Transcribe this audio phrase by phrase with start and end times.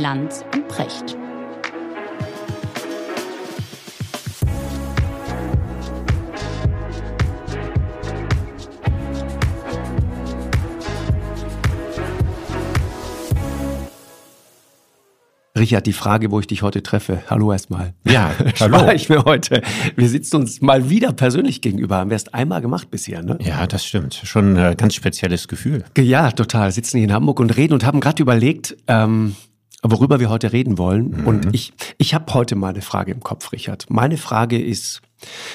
[0.00, 1.14] Lanz und Precht.
[15.58, 17.22] Richard, die Frage, wo ich dich heute treffe.
[17.28, 17.92] Hallo erstmal.
[18.06, 18.90] Ja, hallo.
[18.92, 19.60] ich mir heute.
[19.96, 21.98] Wir sitzen uns mal wieder persönlich gegenüber.
[21.98, 23.36] Haben wir erst einmal gemacht bisher, ne?
[23.42, 24.14] Ja, das stimmt.
[24.24, 25.84] Schon ein ganz spezielles Gefühl.
[25.98, 26.72] Ja, total.
[26.72, 29.36] Sitzen hier in Hamburg und reden und haben gerade überlegt, ähm,
[29.82, 31.10] worüber wir heute reden wollen.
[31.10, 31.26] Mhm.
[31.26, 33.86] Und ich, ich habe heute mal eine Frage im Kopf, Richard.
[33.88, 35.00] Meine Frage ist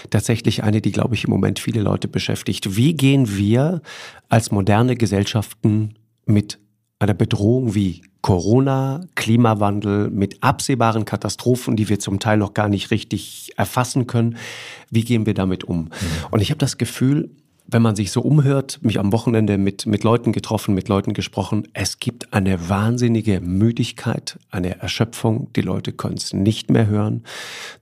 [0.10, 2.76] tatsächlich eine, die, glaube ich, im Moment viele Leute beschäftigt.
[2.76, 3.82] Wie gehen wir
[4.30, 6.60] als moderne Gesellschaften mit
[7.00, 12.90] einer Bedrohung wie Corona, Klimawandel, mit absehbaren Katastrophen, die wir zum Teil noch gar nicht
[12.90, 14.38] richtig erfassen können.
[14.90, 15.82] Wie gehen wir damit um?
[15.82, 15.90] Mhm.
[16.32, 17.30] Und ich habe das Gefühl,
[17.68, 21.68] wenn man sich so umhört, mich am Wochenende mit, mit Leuten getroffen, mit Leuten gesprochen,
[21.74, 25.52] es gibt eine wahnsinnige Müdigkeit, eine Erschöpfung.
[25.56, 27.24] Die Leute können es nicht mehr hören.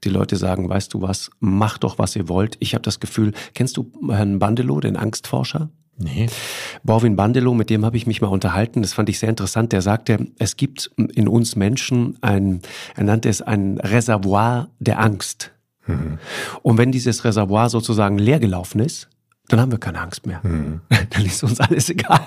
[0.03, 2.55] Die Leute sagen, weißt du was, mach doch, was ihr wollt.
[2.59, 5.69] Ich habe das Gefühl, kennst du Herrn Bandelow, den Angstforscher?
[5.97, 6.27] Nee.
[6.83, 9.71] Borwin Bandelow, mit dem habe ich mich mal unterhalten, das fand ich sehr interessant.
[9.73, 12.61] Der sagte, es gibt in uns Menschen ein,
[12.95, 15.51] er nannte es ein Reservoir der Angst.
[15.85, 16.17] Mhm.
[16.61, 19.09] Und wenn dieses Reservoir sozusagen leer gelaufen ist,
[19.53, 20.39] dann haben wir keine Angst mehr.
[20.43, 20.81] Mhm.
[21.11, 22.21] Dann ist uns alles egal.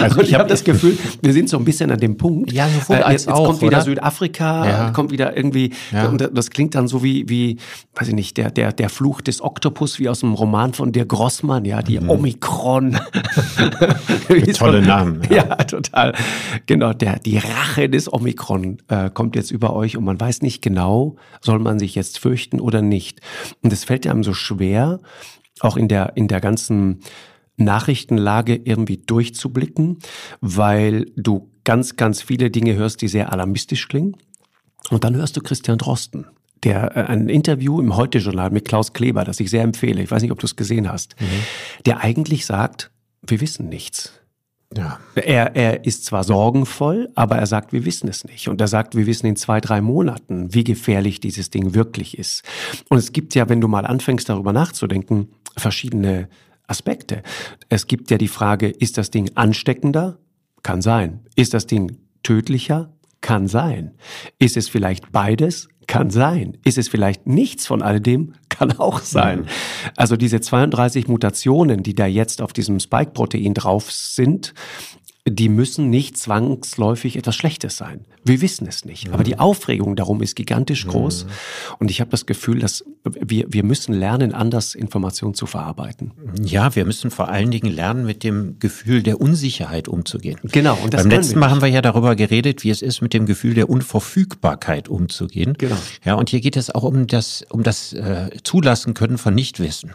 [0.00, 2.52] Also ich habe das Gefühl, wir sind so ein bisschen an dem Punkt.
[2.52, 3.80] Ja, sowohl äh, als jetzt, auch, kommt wieder oder?
[3.82, 4.90] Südafrika, Ja.
[4.90, 6.06] kommt wieder irgendwie, Ja.
[6.08, 7.58] und das klingt dann so wie, wie,
[7.94, 11.04] weiß ich nicht, der, der, der Fluch des Oktopus, wie aus einem Roman von dir
[11.06, 12.98] Grossmann, ja, die Omikron.
[14.28, 15.42] Wie Tolle so- Namen, Ja.
[15.56, 16.14] total.
[16.66, 20.62] Genau, der, die Rache des Omikron äh, kommt jetzt über euch und man weiß nicht
[20.62, 23.20] genau, soll man sich jetzt fürchten oder nicht.
[23.62, 25.00] Und es fällt einem so schwer,
[25.62, 27.00] auch in der, in der ganzen
[27.56, 29.98] Nachrichtenlage irgendwie durchzublicken,
[30.40, 34.16] weil du ganz, ganz viele Dinge hörst, die sehr alarmistisch klingen.
[34.90, 36.26] Und dann hörst du Christian Drosten,
[36.64, 40.22] der äh, ein Interview im Heute-Journal mit Klaus Kleber, das ich sehr empfehle, ich weiß
[40.22, 41.14] nicht, ob du es gesehen hast,
[41.86, 42.90] der eigentlich sagt,
[43.24, 44.12] wir wissen nichts.
[44.76, 44.98] Ja.
[45.14, 48.48] Er, er ist zwar sorgenvoll, aber er sagt, wir wissen es nicht.
[48.48, 52.42] Und er sagt, wir wissen in zwei, drei Monaten, wie gefährlich dieses Ding wirklich ist.
[52.88, 56.28] Und es gibt ja, wenn du mal anfängst, darüber nachzudenken, verschiedene
[56.66, 57.22] Aspekte.
[57.68, 60.18] Es gibt ja die Frage, ist das Ding ansteckender?
[60.62, 61.20] Kann sein.
[61.34, 62.92] Ist das Ding tödlicher?
[63.20, 63.92] Kann sein.
[64.38, 65.68] Ist es vielleicht beides?
[65.86, 66.56] Kann sein.
[66.64, 68.34] Ist es vielleicht nichts von alledem?
[68.48, 69.46] Kann auch sein.
[69.96, 74.54] Also diese 32 Mutationen, die da jetzt auf diesem Spike-Protein drauf sind,
[75.28, 78.06] die müssen nicht zwangsläufig etwas Schlechtes sein.
[78.24, 79.12] Wir wissen es nicht.
[79.12, 81.26] Aber die Aufregung darum ist gigantisch groß.
[81.78, 86.12] Und ich habe das Gefühl, dass wir, wir müssen lernen, anders Informationen zu verarbeiten.
[86.42, 90.38] ja, wir müssen vor allen Dingen lernen, mit dem Gefühl der Unsicherheit umzugehen.
[90.42, 93.14] Genau, und das Beim letzten Mal haben wir ja darüber geredet, wie es ist, mit
[93.14, 95.54] dem Gefühl der Unverfügbarkeit umzugehen.
[95.56, 95.76] Genau.
[96.04, 99.92] Ja, und hier geht es auch um das, um das äh, Zulassen können von Nichtwissen.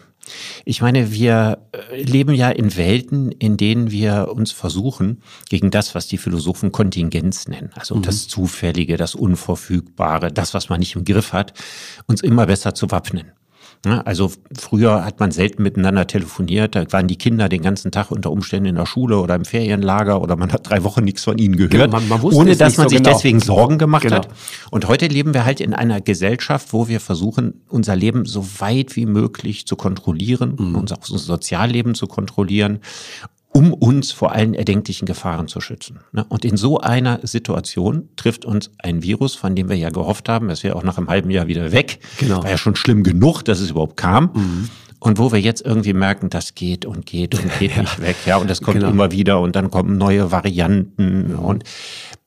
[0.65, 5.95] Ich meine, wir äh, leben ja in Welten, in denen wir uns versuchen, gegen das,
[5.95, 11.05] was die Philosophen Kontingenz nennen, also das Zufällige, das Unverfügbare, das, was man nicht im
[11.05, 11.53] Griff hat,
[12.07, 13.31] uns immer besser zu wappnen.
[13.85, 18.11] Ja, Also früher hat man selten miteinander telefoniert, da waren die Kinder den ganzen Tag
[18.11, 21.37] unter Umständen in der Schule oder im Ferienlager oder man hat drei Wochen nichts von
[21.37, 23.11] ihnen gehört, Genau, man- man ohne dass man so sich genau.
[23.15, 24.15] deswegen Sorgen gemacht Genau.
[24.17, 24.29] hat.
[24.71, 28.95] Und heute leben wir halt in einer Gesellschaft, wo wir versuchen, unser Leben so weit
[28.95, 30.75] wie möglich zu kontrollieren, Mhm.
[30.75, 32.79] unser, unser Sozialleben zu kontrollieren,
[33.57, 36.01] um uns vor allen erdenklichen Gefahren zu schützen.
[36.11, 36.23] ne?
[36.29, 40.51] Und in so einer Situation trifft uns ein Virus, von dem wir ja gehofft haben,
[40.51, 41.97] es wäre auch nach einem halben Jahr wieder weg.
[42.19, 42.43] Genau.
[42.43, 44.69] War ja schon schlimm genug, dass es überhaupt kam.
[44.99, 48.37] Und wo wir jetzt irgendwie merken, das geht und geht und geht nicht weg, ja,
[48.37, 48.89] und das kommt Genau.
[48.91, 51.63] immer wieder und dann kommen neue Varianten und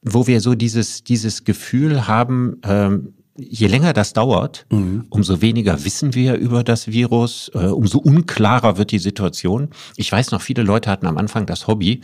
[0.03, 3.15] wo wir so dieses, dieses Gefühl haben, ähm,
[3.49, 4.67] je länger das dauert,
[5.11, 9.71] umso weniger wissen wir über das Virus, äh, umso unklarer wird die Situation.
[9.97, 12.01] Ich weiß noch, viele Leute hatten am Anfang das Hobby,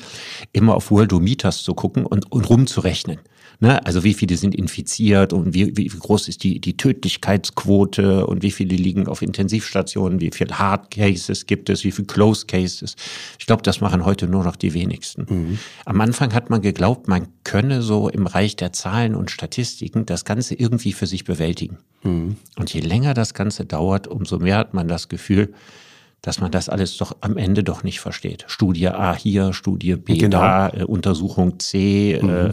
[0.52, 3.19] immer auf Worldometers zu gucken und, und rumzurechnen.
[3.61, 3.85] Ne?
[3.87, 8.50] Also wie viele sind infiziert und wie, wie groß ist die, die Tödlichkeitsquote und wie
[8.50, 12.97] viele liegen auf Intensivstationen, wie viel Hard Cases gibt es, wie viel Close Cases.
[13.38, 15.58] Ich glaube, das machen heute nur noch die wenigsten.
[15.85, 20.25] Am Anfang hat man geglaubt, man könne so im Reich der Zahlen und Statistiken das
[20.25, 21.79] Ganze irgendwie für sich bewältigen.
[22.03, 25.53] Und je länger das Ganze dauert, umso mehr hat man das Gefühl,
[26.23, 28.44] dass man das alles doch am Ende doch nicht versteht.
[28.49, 30.38] Studie A hier, Studie B Genau.
[30.41, 32.53] da, äh, Untersuchung C, äh,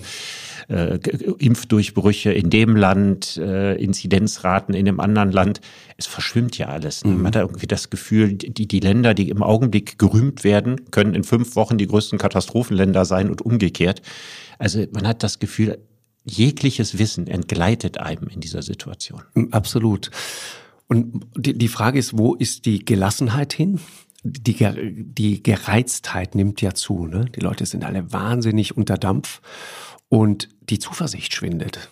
[0.67, 0.97] äh,
[1.39, 5.61] Impfdurchbrüche in dem Land, äh, Inzidenzraten in dem anderen Land.
[5.97, 7.03] Es verschwimmt ja alles.
[7.05, 7.11] ne?
[7.11, 11.15] Man hat da irgendwie das Gefühl, die, die Länder, die im Augenblick gerühmt werden, können
[11.15, 14.01] in fünf Wochen die größten Katastrophenländer sein und umgekehrt.
[14.59, 15.79] Also man hat das Gefühl,
[16.25, 19.23] jegliches Wissen entgleitet einem in dieser Situation.
[19.51, 20.09] Absolut.
[20.87, 23.79] Und die, die Frage ist, wo ist die Gelassenheit hin?
[24.23, 24.55] Die,
[24.95, 27.07] die Gereiztheit nimmt ja zu.
[27.07, 27.25] Ne?
[27.35, 29.41] Die Leute sind alle wahnsinnig unter Dampf
[30.13, 31.89] und die Zuversicht schwindet.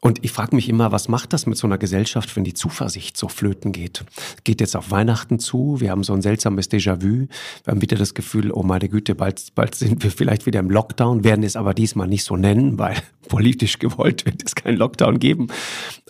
[0.00, 3.16] Und ich frage mich immer, was macht das mit so einer Gesellschaft, wenn die Zuversicht
[3.16, 4.04] so flöten geht?
[4.44, 7.26] Geht jetzt auf Weihnachten zu, wir haben so ein seltsames Déjà-vu,
[7.64, 10.70] wir haben wieder das Gefühl, oh meine Güte, bald, bald sind wir vielleicht wieder im
[10.70, 12.94] Lockdown, werden es aber diesmal nicht so nennen, weil
[13.28, 15.48] politisch gewollt wird es keinen Lockdown geben.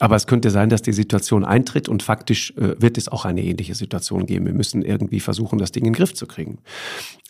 [0.00, 3.42] Aber es könnte sein, dass die Situation eintritt und faktisch äh, wird es auch eine
[3.42, 4.44] ähnliche Situation geben.
[4.44, 6.58] Wir müssen irgendwie versuchen, das Ding in den Griff zu kriegen.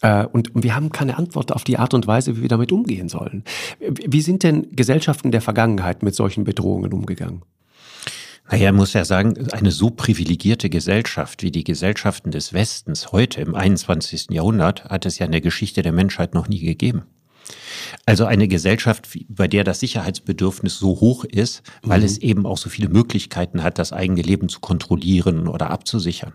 [0.00, 2.72] Äh, und, und wir haben keine Antwort auf die Art und Weise, wie wir damit
[2.72, 3.44] umgehen sollen.
[3.78, 7.42] Wie sind denn Gesellschaften der Vergangenheit mit solchen Bedrohungen umgegangen?
[8.50, 13.54] Naja, muss ja sagen, eine so privilegierte Gesellschaft wie die Gesellschaften des Westens heute im
[13.54, 14.28] 21.
[14.30, 17.02] Jahrhundert hat es ja in der Geschichte der Menschheit noch nie gegeben.
[18.06, 22.06] Also eine Gesellschaft, bei der das Sicherheitsbedürfnis so hoch ist, weil mhm.
[22.06, 26.32] es eben auch so viele Möglichkeiten hat, das eigene Leben zu kontrollieren oder abzusichern.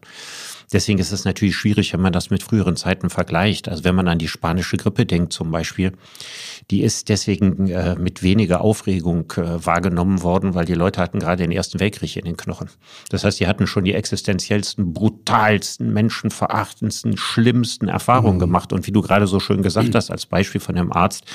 [0.73, 3.69] Deswegen ist es natürlich schwierig, wenn man das mit früheren Zeiten vergleicht.
[3.69, 5.93] Also wenn man an die spanische Grippe denkt zum Beispiel,
[6.71, 11.43] die ist deswegen äh, mit weniger Aufregung äh, wahrgenommen worden, weil die Leute hatten gerade
[11.43, 12.69] den Ersten Weltkrieg in den Knochen.
[13.09, 18.39] Das heißt, die hatten schon die existenziellsten, brutalsten, menschenverachtendsten, schlimmsten Erfahrungen mhm.
[18.39, 18.73] gemacht.
[18.73, 21.25] Und wie du gerade so schön gesagt hast, als Beispiel von dem Arzt,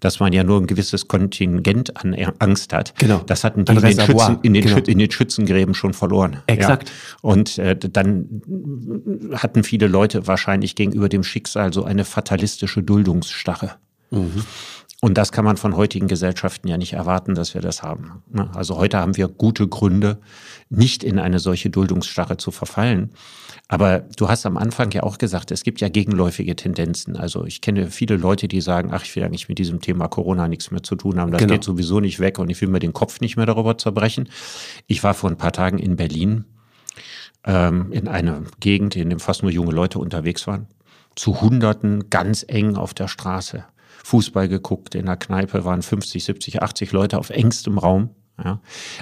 [0.00, 2.94] dass man ja nur ein gewisses Kontingent an Angst hat.
[2.98, 3.22] Genau.
[3.26, 4.76] Das hatten die in den, Schützen, in, den genau.
[4.76, 6.38] in den, Schützengräben schon verloren.
[6.46, 6.90] Exakt.
[6.90, 6.94] Ja.
[7.22, 8.42] Und äh, dann
[9.32, 13.76] hatten viele Leute wahrscheinlich gegenüber dem Schicksal so eine fatalistische Duldungsstarre.
[14.10, 14.44] Mhm.
[15.04, 18.22] Und das kann man von heutigen Gesellschaften ja nicht erwarten, dass wir das haben.
[18.32, 18.48] Ne?
[18.54, 20.18] Also heute haben wir gute Gründe,
[20.70, 23.10] nicht in eine solche Duldungsstarre zu verfallen.
[23.68, 27.16] Aber du hast am Anfang ja auch gesagt, es gibt ja gegenläufige Tendenzen.
[27.16, 30.48] Also ich kenne viele Leute, die sagen, ach, ich will eigentlich mit diesem Thema Corona
[30.48, 31.32] nichts mehr zu tun haben.
[31.32, 31.52] Das genau.
[31.52, 34.30] geht sowieso nicht weg und ich will mir den Kopf nicht mehr darüber zerbrechen.
[34.86, 36.46] Ich war vor ein paar Tagen in Berlin
[37.44, 40.66] ähm, in einer Gegend, in dem fast nur junge Leute unterwegs waren.
[41.14, 43.64] Zu Hunderten, ganz eng auf der Straße.
[44.04, 48.10] Fußball geguckt, in der Kneipe waren 50, 70, 80 Leute auf engstem Raum.
[48.42, 48.60] Ja.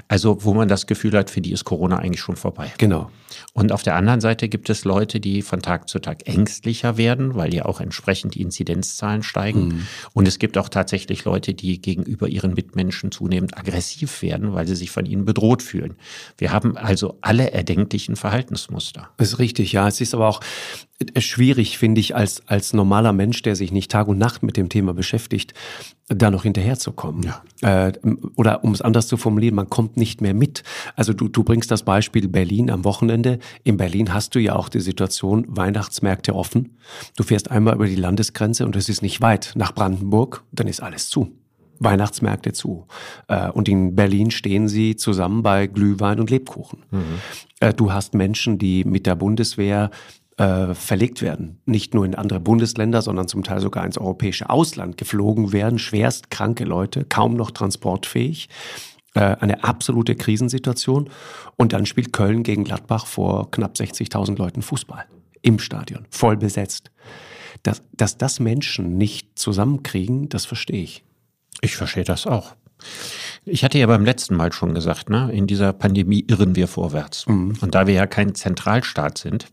[0.09, 2.71] Also, wo man das Gefühl hat, für die ist Corona eigentlich schon vorbei.
[2.77, 3.11] Genau.
[3.55, 7.35] Und auf der anderen Seite gibt es Leute, die von Tag zu Tag ängstlicher werden,
[7.35, 9.69] weil ja auch entsprechend die Inzidenzzahlen steigen.
[9.69, 9.87] Mhm.
[10.13, 14.77] Und es gibt auch tatsächlich Leute, die gegenüber ihren Mitmenschen zunehmend aggressiv werden, weil sie
[14.77, 15.97] sich von ihnen bedroht fühlen.
[16.37, 19.09] Wir haben also alle erdenklichen Verhaltensmuster.
[19.17, 19.89] Das ist richtig, ja.
[19.89, 20.41] Es ist aber auch,
[21.19, 24.69] schwierig, finde ich, als, als normaler Mensch, der sich nicht Tag und Nacht mit dem
[24.69, 25.55] Thema beschäftigt,
[26.09, 27.31] da noch hinterherzukommen.
[27.63, 27.89] Ja.
[27.89, 27.93] Äh,
[28.37, 30.63] oder um es anders zu formulieren, man kommt nicht mehr mit.
[30.97, 33.39] Also du, du bringst das Beispiel Berlin am Wochenende.
[33.65, 36.77] In Berlin hast du ja auch die Situation, Weihnachtsmärkte offen.
[37.17, 40.83] Du fährst einmal über die Landesgrenze und es ist nicht weit nach Brandenburg, dann ist
[40.83, 41.33] alles zu.
[41.85, 42.87] Weihnachtsmärkte zu.
[43.29, 46.85] Äh, und in Berlin stehen sie zusammen bei Glühwein und Lebkuchen.
[46.91, 47.21] Mhm.
[47.61, 49.91] Äh, du hast Menschen, die mit der Bundeswehr
[50.39, 51.61] äh, verlegt werden.
[51.67, 55.79] Nicht nur in andere Bundesländer, sondern zum Teil sogar ins europäische Ausland geflogen werden.
[55.79, 58.49] Schwerst kranke Leute, kaum noch transportfähig.
[59.15, 61.11] Äh, eine absolute Krisensituation.
[61.57, 65.05] Und dann spielt Köln gegen Gladbach vor knapp 60.000 Leuten Fußball.
[65.43, 66.91] Im Stadion, voll besetzt.
[67.63, 71.05] Dass, dass das Menschen nicht zusammenkriegen, das verstehe ich.
[71.61, 72.55] Ich verstehe das auch.
[73.45, 77.27] Ich hatte ja beim letzten Mal schon gesagt, ne, in dieser Pandemie irren wir vorwärts.
[77.27, 77.59] Mhm.
[77.61, 79.49] Und da wir ja kein Zentralstaat sind,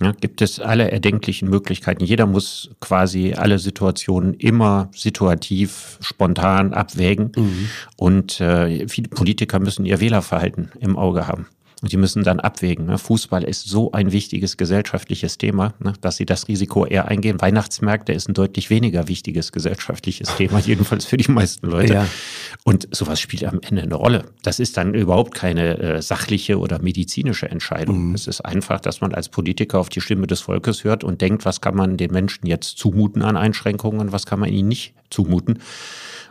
[0.00, 2.04] ja, gibt es alle erdenklichen Möglichkeiten.
[2.04, 7.32] Jeder muss quasi alle Situationen immer situativ, spontan abwägen.
[7.36, 7.68] Mhm.
[7.96, 11.46] Und äh, viele Politiker müssen ihr Wählerverhalten im Auge haben.
[11.82, 12.86] Und die müssen dann abwägen.
[12.86, 12.96] Ne?
[12.96, 15.92] Fußball ist so ein wichtiges gesellschaftliches Thema, ne?
[16.00, 17.38] dass sie das Risiko eher eingehen.
[17.38, 21.92] Weihnachtsmärkte ist ein deutlich weniger wichtiges gesellschaftliches Thema, jedenfalls für die meisten Leute.
[21.92, 22.08] Ja.
[22.64, 24.24] Und sowas spielt am Ende eine Rolle.
[24.42, 28.08] Das ist dann überhaupt keine äh, sachliche oder medizinische Entscheidung.
[28.08, 28.14] Mhm.
[28.14, 31.44] Es ist einfach, dass man als Politiker auf die Stimme des Volkes hört und denkt,
[31.44, 35.58] was kann man den Menschen jetzt zumuten an Einschränkungen, was kann man ihnen nicht zumuten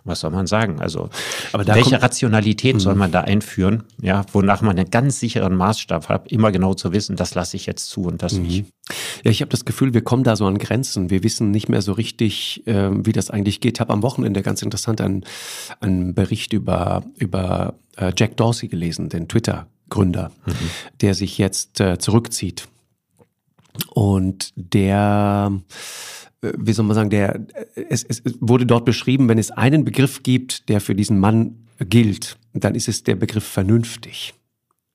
[0.06, 0.80] was soll man sagen?
[0.80, 1.10] Also,
[1.54, 3.00] welche Rationalität soll mhm.
[3.00, 3.84] man da einführen?
[4.00, 7.66] Ja, wonach man einen ganz sicheren Maßstab hat, immer genau zu wissen, das lasse ich
[7.66, 8.44] jetzt zu und das mhm.
[8.44, 8.66] nicht.
[9.24, 11.10] Ja, ich habe das Gefühl, wir kommen da so an Grenzen.
[11.10, 13.78] Wir wissen nicht mehr so richtig, äh, wie das eigentlich geht.
[13.78, 15.26] Ich habe am Wochenende ganz interessant einen,
[15.80, 20.52] einen Bericht über, über äh, Jack Dorsey gelesen, den Twitter-Gründer, mhm.
[21.02, 22.68] der sich jetzt äh, zurückzieht.
[23.94, 25.52] Und der
[26.58, 30.70] wie soll man sagen, der, es, es wurde dort beschrieben, wenn es einen Begriff gibt,
[30.70, 34.34] der für diesen Mann gilt, dann ist es der Begriff vernünftig.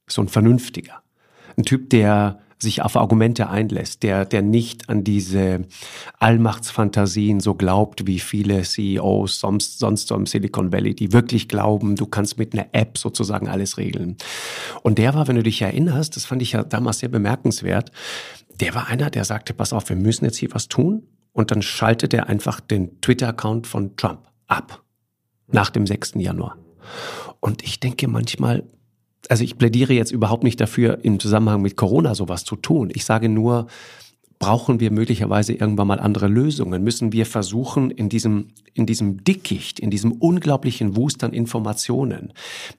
[0.09, 1.03] So ein Vernünftiger.
[1.57, 5.63] Ein Typ, der sich auf Argumente einlässt, der, der nicht an diese
[6.19, 11.97] Allmachtsfantasien so glaubt, wie viele CEOs sonst, sonst so im Silicon Valley, die wirklich glauben,
[11.97, 14.17] du kannst mit einer App sozusagen alles regeln.
[14.83, 17.93] Und der war, wenn du dich erinnerst, das fand ich ja damals sehr bemerkenswert,
[18.61, 21.05] der war einer, der sagte, pass auf, wir müssen jetzt hier was tun.
[21.41, 24.83] Und dann schaltet er einfach den Twitter-Account von Trump ab.
[25.47, 26.17] Nach dem 6.
[26.17, 26.59] Januar.
[27.41, 28.65] Und ich denke manchmal,
[29.31, 32.91] also ich plädiere jetzt überhaupt nicht dafür, im Zusammenhang mit Corona sowas zu tun.
[32.93, 33.69] Ich sage nur,
[34.41, 36.83] brauchen wir möglicherweise irgendwann mal andere Lösungen?
[36.83, 42.33] Müssen wir versuchen, in diesem, in diesem Dickicht, in diesem unglaublichen Wust an Informationen,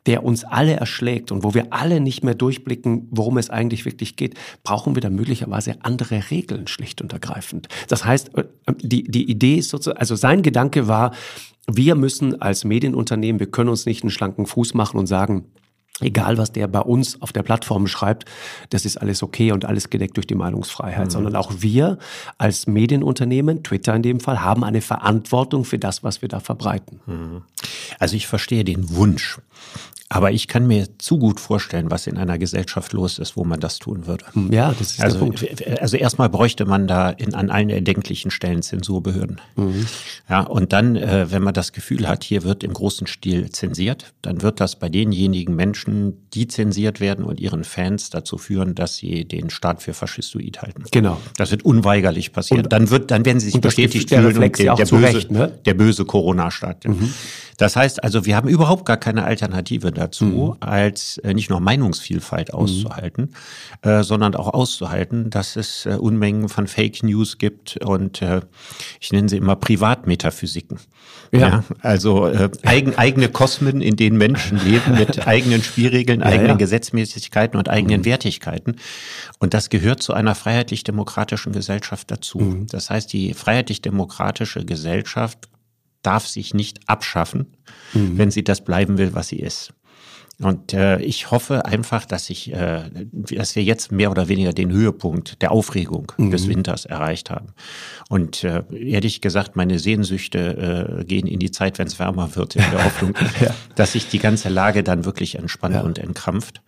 [0.07, 4.15] der uns alle erschlägt und wo wir alle nicht mehr durchblicken, worum es eigentlich wirklich
[4.15, 7.67] geht, brauchen wir da möglicherweise andere Regeln schlicht und ergreifend.
[7.87, 8.45] Das heißt, äh,
[8.81, 11.13] die, die Idee ist sozusagen, also sein Gedanke war,
[11.71, 15.45] wir müssen als Medienunternehmen, wir können uns nicht einen schlanken Fuß machen und sagen,
[16.01, 18.25] egal was der bei uns auf der Plattform schreibt,
[18.69, 21.11] das ist alles okay und alles gedeckt durch die Meinungsfreiheit, mhm.
[21.11, 21.97] sondern auch wir
[22.37, 26.99] als Medienunternehmen, Twitter in dem Fall, haben eine Verantwortung für das, was wir da verbreiten.
[27.05, 27.41] Mhm.
[27.99, 29.39] Also ich verstehe den Wunsch.
[30.13, 33.61] Aber ich kann mir zu gut vorstellen, was in einer Gesellschaft los ist, wo man
[33.61, 34.25] das tun würde.
[34.33, 35.81] Hm, ja, das ist also, der Punkt.
[35.81, 39.39] Also erstmal bräuchte man da in, an allen erdenklichen Stellen Zensurbehörden.
[39.55, 39.85] Mhm.
[40.29, 44.11] Ja, und dann, äh, wenn man das Gefühl hat, hier wird im großen Stil zensiert,
[44.21, 48.97] dann wird das bei denjenigen Menschen, die zensiert werden und ihren Fans dazu führen, dass
[48.97, 50.83] sie den Staat für faschistoid halten.
[50.91, 51.21] Genau.
[51.37, 52.65] Das wird unweigerlich passieren.
[52.65, 55.57] Und, dann wird, dann werden sie sich bestätigt fühlen und der, der, böse, Recht, ne?
[55.65, 56.83] der böse Corona-Staat.
[56.83, 57.13] Mhm.
[57.61, 60.57] Das heißt also, wir haben überhaupt gar keine Alternative dazu, mhm.
[60.59, 62.59] als äh, nicht nur Meinungsvielfalt mhm.
[62.59, 63.33] auszuhalten,
[63.83, 63.89] mhm.
[63.89, 68.41] äh, sondern auch auszuhalten, dass es äh, Unmengen von Fake News gibt und äh,
[68.99, 70.79] ich nenne sie immer Privatmetaphysiken.
[71.31, 71.39] Ja.
[71.39, 76.47] ja also äh, eigen, eigene Kosmen, in denen Menschen leben mit eigenen Spielregeln, ja, eigenen
[76.47, 76.55] ja.
[76.55, 78.05] Gesetzmäßigkeiten und eigenen mhm.
[78.05, 78.75] Wertigkeiten.
[79.39, 82.39] Und das gehört zu einer freiheitlich-demokratischen Gesellschaft dazu.
[82.39, 82.67] Mhm.
[82.67, 85.47] Das heißt, die freiheitlich-demokratische Gesellschaft
[86.03, 87.57] darf sich nicht abschaffen,
[87.93, 88.17] mhm.
[88.17, 89.73] wenn sie das bleiben will, was sie ist.
[90.41, 94.71] Und äh, ich hoffe einfach, dass ich, äh, dass wir jetzt mehr oder weniger den
[94.71, 96.31] Höhepunkt der Aufregung mhm.
[96.31, 97.49] des Winters erreicht haben.
[98.09, 102.55] Und äh, ehrlich gesagt, meine Sehnsüchte äh, gehen in die Zeit, wenn es wärmer wird,
[102.55, 103.53] in der Hoffnung, ja.
[103.75, 105.81] dass sich die ganze Lage dann wirklich entspannt ja.
[105.81, 106.61] und entkrampft.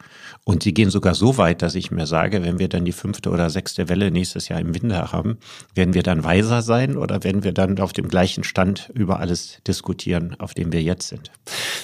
[0.45, 3.29] Und sie gehen sogar so weit, dass ich mir sage, wenn wir dann die fünfte
[3.29, 5.37] oder sechste Welle nächstes Jahr im Winter haben,
[5.73, 9.59] werden wir dann weiser sein oder werden wir dann auf dem gleichen Stand über alles
[9.65, 11.31] diskutieren, auf dem wir jetzt sind?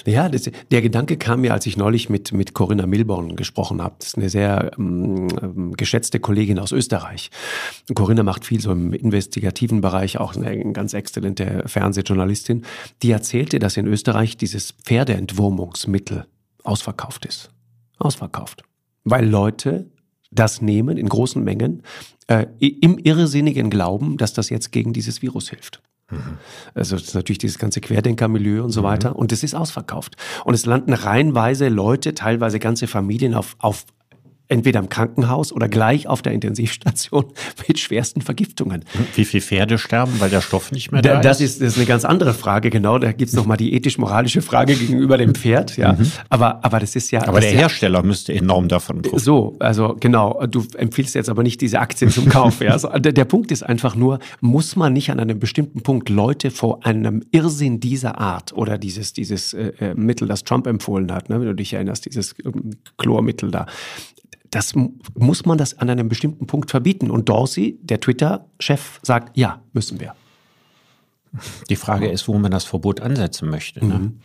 [0.04, 3.94] Ja, das, der Gedanke kam mir, als ich neulich mit, mit Corinna Milborn gesprochen habe.
[3.98, 7.30] Das ist eine sehr ähm, geschätzte Kollegin aus Österreich.
[7.94, 12.66] Corinna macht viel so im investigativen Bereich, auch eine ganz exzellente Fernsehjournalistin.
[13.02, 16.26] Die erzählte, dass in Österreich dieses Pferdeentwurmungsmittel
[16.62, 17.50] ausverkauft ist
[18.00, 18.62] ausverkauft.
[19.04, 19.90] Weil Leute
[20.30, 21.82] das nehmen in großen Mengen
[22.28, 25.82] äh, im irrsinnigen Glauben, dass das jetzt gegen dieses Virus hilft.
[26.10, 26.38] Mhm.
[26.74, 28.86] Also das ist natürlich dieses ganze Querdenkermilieu und so mhm.
[28.86, 29.16] weiter.
[29.16, 30.16] Und es ist ausverkauft.
[30.44, 33.86] Und es landen reihenweise Leute, teilweise ganze Familien auf, auf
[34.50, 37.26] entweder im Krankenhaus oder gleich auf der Intensivstation
[37.68, 38.84] mit schwersten Vergiftungen.
[39.14, 41.60] Wie viele Pferde sterben, weil der Stoff nicht mehr da, da das ist?
[41.60, 42.98] Das ist eine ganz andere Frage, genau.
[42.98, 45.76] Da gibt's noch mal die ethisch-moralische Frage gegenüber dem Pferd.
[45.76, 46.10] Ja, mhm.
[46.28, 47.26] aber aber das ist ja.
[47.26, 49.24] Aber der Hersteller müsste enorm davon profitieren.
[49.24, 50.46] So, also genau.
[50.46, 52.60] Du empfiehlst jetzt aber nicht diese Aktien zum Kauf.
[52.60, 56.08] ja, also, der, der Punkt ist einfach nur, muss man nicht an einem bestimmten Punkt
[56.08, 61.12] Leute vor einem Irrsinn dieser Art oder dieses dieses äh, äh Mittel, das Trump empfohlen
[61.12, 63.66] hat, ne, wenn du dich erinnerst, dieses ähm, Chlormittel da,
[64.50, 64.74] das
[65.14, 67.10] muss man das an einem bestimmten Punkt verbieten.
[67.10, 70.14] Und Dorsey, der Twitter-Chef, sagt, ja, müssen wir.
[71.68, 73.84] Die Frage ist, wo man das Verbot ansetzen möchte.
[73.84, 73.94] Ne?
[73.94, 74.20] Mhm.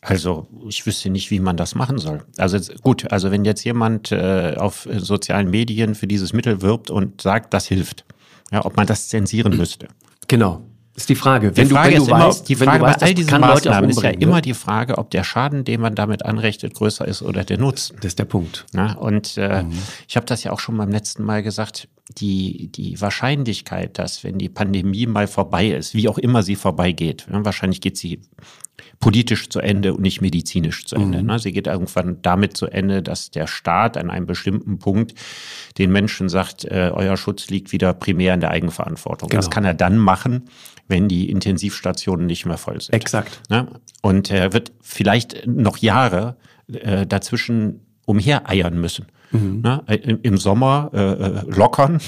[0.00, 2.22] Also ich wüsste nicht, wie man das machen soll.
[2.38, 7.20] Also gut, also wenn jetzt jemand äh, auf sozialen Medien für dieses Mittel wirbt und
[7.20, 8.04] sagt, das hilft,
[8.52, 9.88] ja, ob man das zensieren müsste.
[10.28, 10.62] Genau.
[10.96, 11.54] Das ist die Frage.
[11.54, 13.90] Wenn die Frage du, wenn du immer, weißt, die Frage bei weißt, all diesen Maßnahmen
[13.90, 14.16] ist ja ne?
[14.16, 17.96] immer die Frage, ob der Schaden, den man damit anrechtet, größer ist oder der Nutzen.
[17.96, 18.64] Das ist der Punkt.
[18.72, 19.72] Na, und äh, mhm.
[20.08, 24.38] ich habe das ja auch schon beim letzten Mal gesagt, die, die Wahrscheinlichkeit, dass wenn
[24.38, 28.20] die Pandemie mal vorbei ist, wie auch immer sie vorbeigeht, ja, wahrscheinlich geht sie
[29.00, 31.20] politisch zu Ende und nicht medizinisch zu Ende.
[31.20, 31.26] Mhm.
[31.26, 31.38] Ne?
[31.38, 35.14] Sie geht irgendwann damit zu Ende, dass der Staat an einem bestimmten Punkt
[35.78, 39.28] den Menschen sagt, äh, euer Schutz liegt wieder primär in der Eigenverantwortung.
[39.28, 39.38] Genau.
[39.38, 40.48] Das kann er dann machen,
[40.88, 42.94] wenn die Intensivstationen nicht mehr voll sind.
[42.94, 43.42] Exakt.
[43.50, 43.68] Ne?
[44.02, 46.36] Und er wird vielleicht noch Jahre
[46.72, 49.06] äh, dazwischen umhereiern müssen.
[49.30, 49.60] Mhm.
[49.62, 49.82] Ne?
[50.22, 52.00] Im Sommer äh, äh, lockern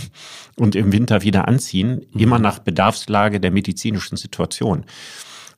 [0.56, 2.20] und im Winter wieder anziehen, mhm.
[2.20, 4.84] immer nach Bedarfslage der medizinischen Situation.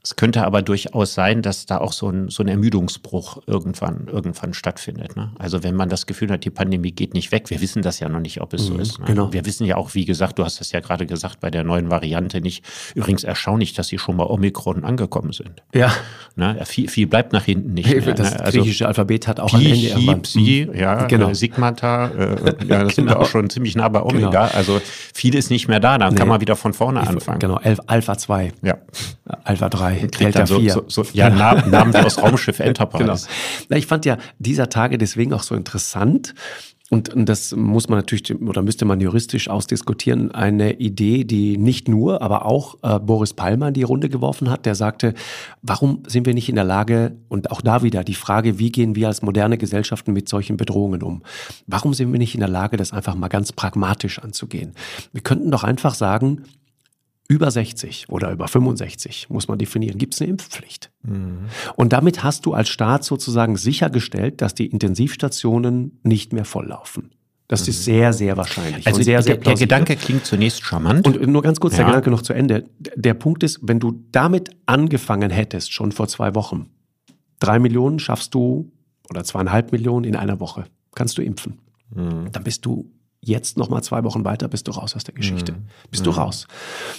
[0.02, 4.54] Es könnte aber durchaus sein, dass da auch so ein, so ein Ermüdungsbruch irgendwann, irgendwann
[4.54, 5.14] stattfindet.
[5.14, 5.30] Ne?
[5.38, 8.09] Also wenn man das Gefühl hat, die Pandemie geht nicht weg, wir wissen das ja
[8.09, 8.99] noch nicht, ob es mhm, so ist.
[8.99, 9.04] Ne?
[9.07, 9.33] Genau.
[9.33, 11.90] Wir wissen ja auch, wie gesagt, du hast das ja gerade gesagt, bei der neuen
[11.90, 12.64] Variante nicht.
[12.95, 15.62] Übrigens erstaunlich, dass sie schon bei Omikron angekommen sind.
[15.75, 15.92] Ja.
[16.35, 16.59] Ne?
[16.64, 17.90] Viel, viel bleibt nach hinten nicht.
[17.90, 18.40] Mehr, das ne?
[18.40, 20.23] also, griechische Alphabet hat auch Pi, ein Ende irgendwann.
[20.23, 20.78] Psi, mhm.
[20.78, 21.28] ja, genau.
[21.28, 22.88] Äh, Sigmata, äh, ja, das genau.
[22.88, 24.30] sind wir auch schon ziemlich nah bei Omega.
[24.30, 24.57] Genau.
[24.57, 24.80] Also
[25.12, 26.19] viel ist nicht mehr da, dann nee.
[26.19, 27.38] kann man wieder von vorne anfangen.
[27.38, 28.52] Genau, Alpha 2.
[28.62, 28.78] Ja.
[29.45, 30.73] Alpha 3, Delta so, 4.
[30.73, 33.05] So, so, ja, Namen, Namen wie aus Raumschiff Enterprise.
[33.05, 33.19] Genau.
[33.69, 36.35] Na, ich fand ja dieser Tage deswegen auch so interessant,
[36.93, 40.33] und, und das muss man natürlich oder müsste man juristisch ausdiskutieren.
[40.33, 44.67] Eine Idee, die nicht nur, aber auch äh, Boris Palmer in die Runde geworfen hat,
[44.67, 45.15] der sagte,
[45.63, 48.97] warum sind wir nicht in der Lage, und auch da wieder die Frage, wie gehen
[48.97, 51.23] wir als moderne Gesellschaften mit solchen Bedrohungen um?
[51.69, 54.73] Warum sind wir nicht in der Lage, das einfach mal ganz pragmatisch anzugehen?
[55.13, 56.43] Wir könnten doch einfach sagen,
[57.31, 60.91] über 60 oder über 65 muss man definieren, gibt es eine Impfpflicht.
[61.05, 61.45] Mhm.
[61.77, 67.13] Und damit hast du als Staat sozusagen sichergestellt, dass die Intensivstationen nicht mehr volllaufen.
[67.47, 67.83] Das ist mhm.
[67.85, 68.85] sehr, sehr wahrscheinlich.
[68.85, 71.07] Also sehr, sehr der, der Gedanke klingt zunächst charmant.
[71.07, 71.79] Und nur ganz kurz, ja.
[71.79, 72.65] der Gedanke noch zu Ende.
[72.97, 76.71] Der Punkt ist, wenn du damit angefangen hättest, schon vor zwei Wochen,
[77.39, 78.73] drei Millionen schaffst du
[79.09, 80.65] oder zweieinhalb Millionen in einer Woche,
[80.97, 81.61] kannst du impfen.
[81.95, 82.33] Mhm.
[82.33, 82.91] Dann bist du
[83.23, 85.53] jetzt noch mal zwei Wochen weiter bist du raus aus der Geschichte.
[85.53, 85.67] Mhm.
[85.91, 86.19] Bist du mhm.
[86.19, 86.47] raus.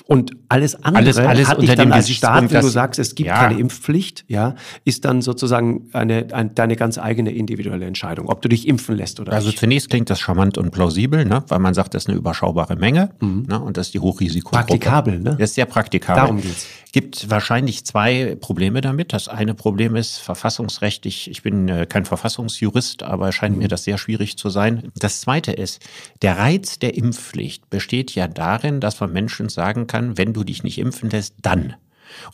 [0.05, 3.27] Und alles andere alles, alles hat dich dann als Staat, wenn du sagst, es gibt
[3.27, 3.37] ja.
[3.37, 8.49] keine Impfpflicht, ja, ist dann sozusagen eine, ein, deine ganz eigene individuelle Entscheidung, ob du
[8.49, 9.57] dich impfen lässt oder also nicht.
[9.57, 11.43] Also zunächst klingt das charmant und plausibel, ne?
[11.47, 13.45] weil man sagt, das ist eine überschaubare Menge mhm.
[13.47, 13.59] ne?
[13.59, 14.67] und das ist die Hochrisikogruppe.
[14.67, 15.35] Praktikabel, ne?
[15.39, 16.21] Das ist sehr praktikabel.
[16.21, 19.13] Darum geht's gibt wahrscheinlich zwei Probleme damit.
[19.13, 23.69] Das eine Problem ist verfassungsrechtlich, ich bin äh, kein Verfassungsjurist, aber scheint mir mhm.
[23.69, 24.91] das sehr schwierig zu sein.
[24.95, 25.81] Das zweite ist,
[26.21, 30.63] der Reiz der Impfpflicht besteht ja darin, dass man Menschen sagen kann, wenn du dich
[30.63, 31.75] nicht impfen lässt, dann.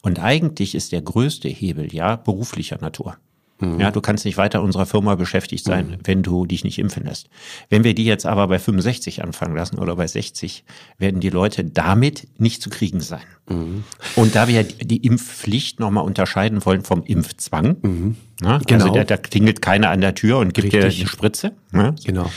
[0.02, 3.18] Und eigentlich ist der größte Hebel ja beruflicher Natur.
[3.60, 3.80] Mhm.
[3.80, 5.98] Ja, du kannst nicht weiter unserer Firma beschäftigt sein, mhm.
[6.04, 7.28] wenn du dich nicht impfen lässt.
[7.70, 10.64] Wenn wir die jetzt aber bei 65 anfangen lassen oder bei 60,
[11.00, 13.24] werden die Leute damit nicht zu kriegen sein.
[13.50, 13.84] Mhm.
[14.16, 18.16] Und da wir die Impfpflicht nochmal unterscheiden wollen vom Impfzwang, mhm.
[18.42, 18.84] na, also genau.
[18.86, 20.96] also da, da, klingelt keiner an der Tür und gibt Richtig.
[20.96, 21.54] dir eine Spritze.
[21.72, 22.30] Na, genau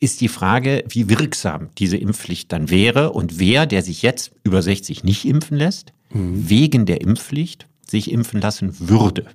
[0.00, 4.62] ist die Frage, wie wirksam diese Impfpflicht dann wäre und wer, der sich jetzt über
[4.62, 6.48] 60 nicht impfen lässt, mhm.
[6.48, 9.26] wegen der Impfpflicht sich impfen lassen würde.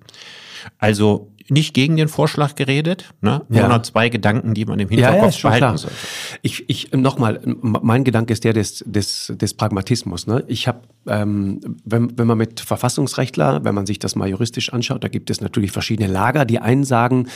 [0.77, 3.41] Also nicht gegen den Vorschlag geredet, ne?
[3.49, 3.67] nur ja.
[3.67, 5.95] noch zwei Gedanken, die man im Hinterkopf ja, ja, behalten sollte.
[6.41, 10.27] Ich, ich nochmal, mein Gedanke ist der des, des, des Pragmatismus.
[10.27, 10.43] Ne?
[10.47, 15.03] Ich habe, ähm, wenn, wenn man mit Verfassungsrechtler, wenn man sich das mal juristisch anschaut,
[15.03, 16.45] da gibt es natürlich verschiedene Lager.
[16.45, 17.27] Die einen sagen,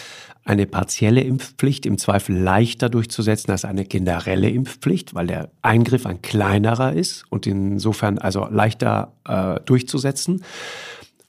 [0.48, 6.22] eine partielle Impfpflicht im Zweifel leichter durchzusetzen als eine generelle Impfpflicht, weil der Eingriff ein
[6.22, 10.44] kleinerer ist und insofern also leichter äh, durchzusetzen.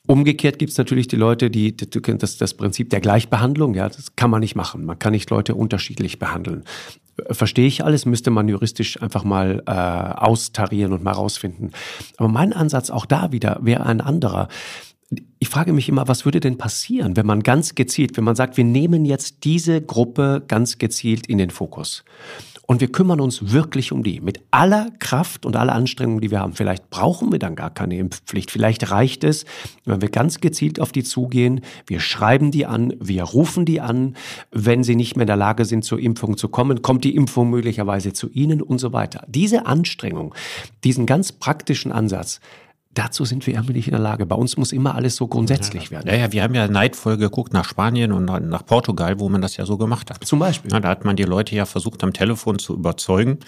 [0.09, 3.91] Umgekehrt gibt es natürlich die Leute, die, du kennst das, das Prinzip der Gleichbehandlung, ja,
[3.91, 4.87] das kann man nicht machen.
[4.87, 6.65] Man kann nicht Leute unterschiedlich behandeln.
[7.31, 11.73] Verstehe ich alles, müsste man juristisch einfach mal äh, austarieren und mal rausfinden.
[12.17, 14.49] Aber mein Ansatz auch da wieder wäre ein anderer.
[15.41, 18.57] Ich frage mich immer, was würde denn passieren, wenn man ganz gezielt, wenn man sagt,
[18.57, 22.03] wir nehmen jetzt diese Gruppe ganz gezielt in den Fokus
[22.71, 26.41] und wir kümmern uns wirklich um die mit aller Kraft und aller Anstrengung, die wir
[26.41, 26.53] haben.
[26.53, 28.51] Vielleicht brauchen wir dann gar keine Impfpflicht.
[28.51, 29.47] Vielleicht reicht es,
[29.87, 31.63] wenn wir ganz gezielt auf die zugehen.
[31.87, 34.17] Wir schreiben die an, wir rufen die an.
[34.53, 37.49] Wenn sie nicht mehr in der Lage sind, zur Impfung zu kommen, kommt die Impfung
[37.49, 39.25] möglicherweise zu ihnen und so weiter.
[39.29, 40.35] Diese Anstrengung,
[40.85, 42.39] diesen ganz praktischen Ansatz,
[42.99, 44.27] Dazu sind wir irgendwie nicht in der Lage.
[44.27, 46.09] Bei uns muss immer alles so grundsätzlich werden.
[46.09, 49.57] Ja, ja, wir haben ja neidvoll geguckt nach Spanien und nach Portugal, wo man das
[49.57, 50.25] ja so gemacht hat.
[50.25, 50.73] Zum Beispiel.
[50.73, 53.39] Ja, da hat man die Leute ja versucht, am Telefon zu überzeugen.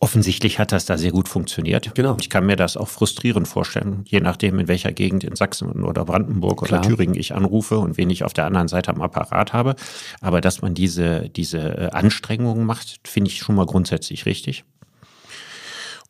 [0.00, 1.94] Offensichtlich hat das da sehr gut funktioniert.
[1.94, 2.16] Genau.
[2.20, 6.04] Ich kann mir das auch frustrierend vorstellen, je nachdem, in welcher Gegend in Sachsen oder
[6.04, 6.80] Brandenburg Klar.
[6.80, 9.76] oder Thüringen ich anrufe und wen ich auf der anderen Seite am Apparat habe.
[10.20, 14.64] Aber dass man diese, diese äh, Anstrengungen macht, finde ich schon mal grundsätzlich richtig.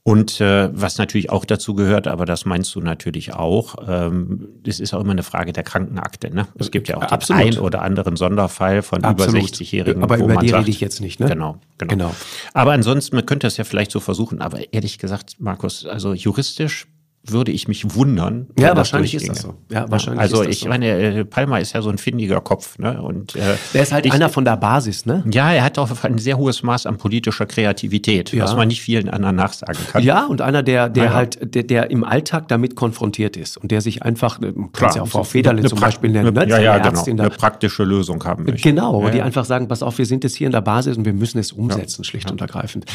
[0.06, 4.78] Und äh, was natürlich auch dazu gehört, aber das meinst du natürlich auch, ähm, das
[4.78, 6.32] ist auch immer eine Frage der Krankenakte.
[6.32, 6.46] Ne?
[6.54, 7.42] Es gibt ja auch Absolut.
[7.42, 9.34] den ein oder anderen Sonderfall von Absolut.
[9.34, 10.04] über 60-Jährigen.
[10.04, 11.18] Aber über die sagt, rede ich jetzt nicht.
[11.18, 11.26] Ne?
[11.26, 12.14] Genau, genau, genau.
[12.54, 14.40] Aber ansonsten, man könnte es ja vielleicht so versuchen.
[14.40, 16.86] Aber ehrlich gesagt, Markus, also juristisch
[17.30, 18.46] würde ich mich wundern.
[18.58, 19.54] Ja, wahrscheinlich ist das so.
[19.70, 20.68] Ja, wahrscheinlich also ich so.
[20.68, 23.00] meine, äh, Palmer ist ja so ein findiger Kopf, ne?
[23.02, 25.24] Und äh, der ist halt ich, einer von der Basis, ne?
[25.30, 28.44] Ja, er hat auch ein sehr hohes Maß an politischer Kreativität, ja.
[28.44, 30.02] was man nicht vielen anderen nachsagen kann.
[30.02, 31.14] Ja, und einer, der, der ja.
[31.14, 35.02] halt, der, der im Alltag damit konfrontiert ist und der sich einfach, äh, Klar, ja
[35.02, 36.48] auch Frau Federle zum Beispiel nennen, ne?
[36.48, 37.02] Ja, ja, genau.
[37.04, 38.68] Eine praktische Lösung haben möchte.
[38.68, 41.12] Genau, die einfach sagen, pass auf, wir sind jetzt hier in der Basis und wir
[41.12, 42.86] müssen es umsetzen, schlicht und ergreifend.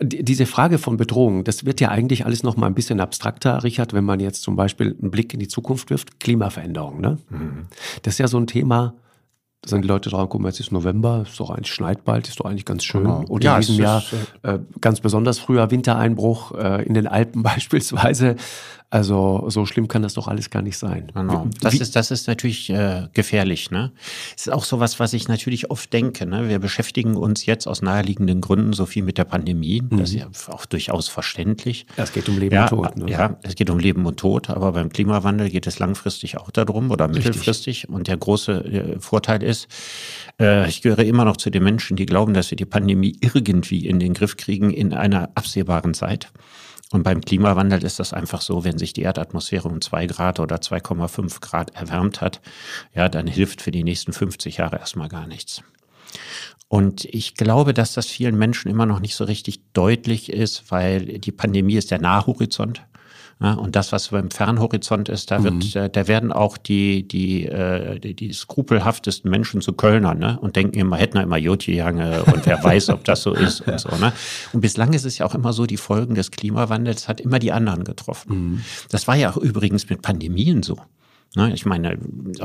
[0.00, 3.92] Diese Frage von Bedrohung, das wird ja eigentlich alles noch mal ein bisschen abstrakter, Richard,
[3.92, 7.00] wenn man jetzt zum Beispiel einen Blick in die Zukunft wirft, Klimaveränderung.
[7.00, 7.18] Ne?
[7.28, 7.66] Mhm.
[8.02, 8.94] Das ist ja so ein Thema,
[9.62, 12.28] da sind die Leute dran, guck mal, jetzt ist November, ist doch eigentlich schneit bald,
[12.28, 13.02] ist doch eigentlich ganz schön.
[13.02, 13.24] Genau.
[13.28, 14.04] Und ja, in diesem Jahr
[14.42, 18.36] äh, ganz besonders früher Wintereinbruch äh, in den Alpen beispielsweise.
[18.94, 21.10] Also so schlimm kann das doch alles gar nicht sein.
[21.12, 21.48] Genau.
[21.60, 23.72] Das ist, das ist natürlich äh, gefährlich.
[23.72, 23.90] Ne?
[24.36, 26.26] Es ist auch sowas, was ich natürlich oft denke.
[26.26, 26.48] Ne?
[26.48, 29.82] Wir beschäftigen uns jetzt aus naheliegenden Gründen so viel mit der Pandemie.
[29.82, 29.98] Mhm.
[29.98, 31.86] Das ist ja auch durchaus verständlich.
[31.96, 32.96] Ja, es geht um Leben ja, und Tod.
[32.96, 33.10] Ne?
[33.10, 34.48] Ja, es geht um Leben und Tod.
[34.48, 37.78] Aber beim Klimawandel geht es langfristig auch darum oder mittelfristig.
[37.78, 37.88] Richtig.
[37.88, 39.66] Und der große äh, Vorteil ist,
[40.40, 43.88] äh, ich gehöre immer noch zu den Menschen, die glauben, dass wir die Pandemie irgendwie
[43.88, 46.30] in den Griff kriegen in einer absehbaren Zeit.
[46.94, 50.58] Und beim Klimawandel ist das einfach so, wenn sich die Erdatmosphäre um zwei Grad oder
[50.58, 52.40] 2,5 Grad erwärmt hat,
[52.94, 55.64] ja, dann hilft für die nächsten 50 Jahre erstmal gar nichts.
[56.68, 61.18] Und ich glaube, dass das vielen Menschen immer noch nicht so richtig deutlich ist, weil
[61.18, 62.84] die Pandemie ist der Nahhorizont.
[63.40, 65.92] Ja, und das, was beim Fernhorizont ist, da wird, mhm.
[65.92, 70.38] da werden auch die, die, äh, die, die skrupelhaftesten Menschen zu Kölnern ne?
[70.40, 73.88] und denken immer, hätten immer Jotjehange und wer weiß, ob das so ist und so.
[73.96, 74.12] Ne?
[74.52, 77.52] Und bislang ist es ja auch immer so, die Folgen des Klimawandels hat immer die
[77.52, 78.36] anderen getroffen.
[78.36, 78.64] Mhm.
[78.90, 80.78] Das war ja auch übrigens mit Pandemien so.
[81.36, 81.98] Ne, ich meine,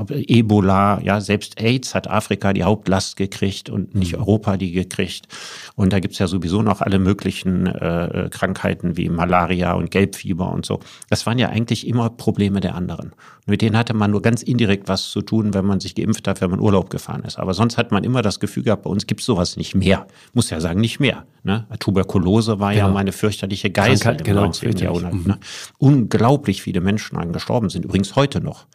[0.09, 4.21] Ebola, ja, selbst AIDS hat Afrika die Hauptlast gekriegt und nicht mhm.
[4.21, 5.27] Europa die gekriegt.
[5.75, 10.65] Und da gibt's ja sowieso noch alle möglichen äh, Krankheiten wie Malaria und Gelbfieber und
[10.65, 10.79] so.
[11.07, 13.11] Das waren ja eigentlich immer Probleme der anderen.
[13.45, 16.41] Mit denen hatte man nur ganz indirekt was zu tun, wenn man sich geimpft hat,
[16.41, 17.37] wenn man Urlaub gefahren ist.
[17.37, 20.07] Aber sonst hat man immer das Gefühl gehabt, bei uns gibt's sowas nicht mehr.
[20.33, 21.25] Muss ja sagen, nicht mehr.
[21.43, 21.67] Ne?
[21.79, 22.87] Tuberkulose war genau.
[22.87, 24.77] ja meine fürchterliche Geißel Krankheit, im genau, 19.
[24.77, 25.13] Jahrhundert.
[25.13, 25.23] Mhm.
[25.27, 25.39] Ne?
[25.77, 27.85] Unglaublich viele Menschen an gestorben sind.
[27.85, 28.65] Übrigens heute noch.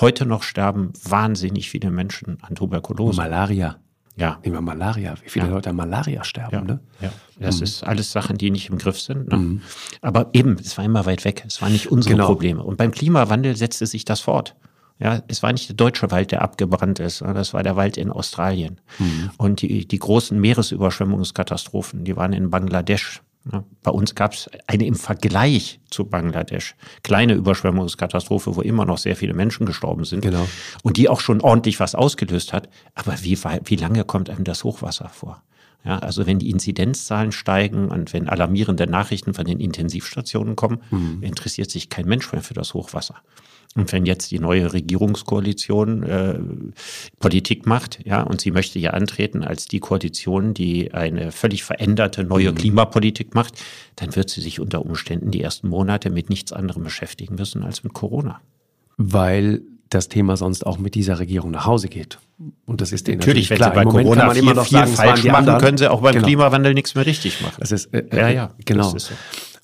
[0.00, 3.16] Heute noch sterben wahnsinnig viele Menschen an Tuberkulose.
[3.16, 3.76] Malaria.
[4.16, 4.38] Ja.
[4.44, 5.14] Nehmen wir Malaria.
[5.22, 5.52] Wie viele ja.
[5.52, 6.62] Leute an Malaria sterben, ja.
[6.62, 6.80] ne?
[7.00, 7.12] Ja.
[7.40, 7.62] Das mhm.
[7.64, 9.28] ist alles Sachen, die nicht im Griff sind.
[9.28, 9.36] Ne?
[9.36, 9.62] Mhm.
[10.02, 11.44] Aber eben, es war immer weit weg.
[11.46, 12.26] Es waren nicht unsere genau.
[12.26, 12.62] Probleme.
[12.62, 14.54] Und beim Klimawandel setzte sich das fort.
[14.98, 18.10] Ja, es war nicht der deutsche Wald, der abgebrannt ist, das war der Wald in
[18.10, 18.80] Australien.
[18.98, 19.30] Mhm.
[19.36, 23.22] Und die, die großen Meeresüberschwemmungskatastrophen, die waren in Bangladesch,
[23.82, 29.16] bei uns gab es eine im Vergleich zu Bangladesch kleine Überschwemmungskatastrophe, wo immer noch sehr
[29.16, 30.46] viele Menschen gestorben sind genau.
[30.82, 32.68] und die auch schon ordentlich was ausgelöst hat.
[32.94, 35.42] Aber wie, wie lange kommt einem das Hochwasser vor?
[35.84, 41.22] Ja, also wenn die Inzidenzzahlen steigen und wenn alarmierende Nachrichten von den Intensivstationen kommen, mhm.
[41.22, 43.16] interessiert sich kein Mensch mehr für das Hochwasser.
[43.74, 46.38] Und wenn jetzt die neue Regierungskoalition äh,
[47.18, 52.22] Politik macht, ja, und sie möchte ja antreten als die Koalition, die eine völlig veränderte
[52.22, 52.56] neue mhm.
[52.56, 53.62] Klimapolitik macht,
[53.96, 57.82] dann wird sie sich unter Umständen die ersten Monate mit nichts anderem beschäftigen müssen als
[57.82, 58.40] mit Corona.
[58.98, 59.62] Weil
[59.94, 62.18] das Thema sonst auch mit dieser Regierung nach Hause geht.
[62.66, 63.76] Und das ist denen natürlich, natürlich klar.
[63.76, 65.60] Wenn sie bei Corona viel, immer noch viel falsch machen, anderen.
[65.60, 66.26] können sie auch beim genau.
[66.26, 67.56] Klimawandel nichts mehr richtig machen.
[67.58, 68.96] Das ist, äh, ja, ja, genau.
[68.96, 69.14] So.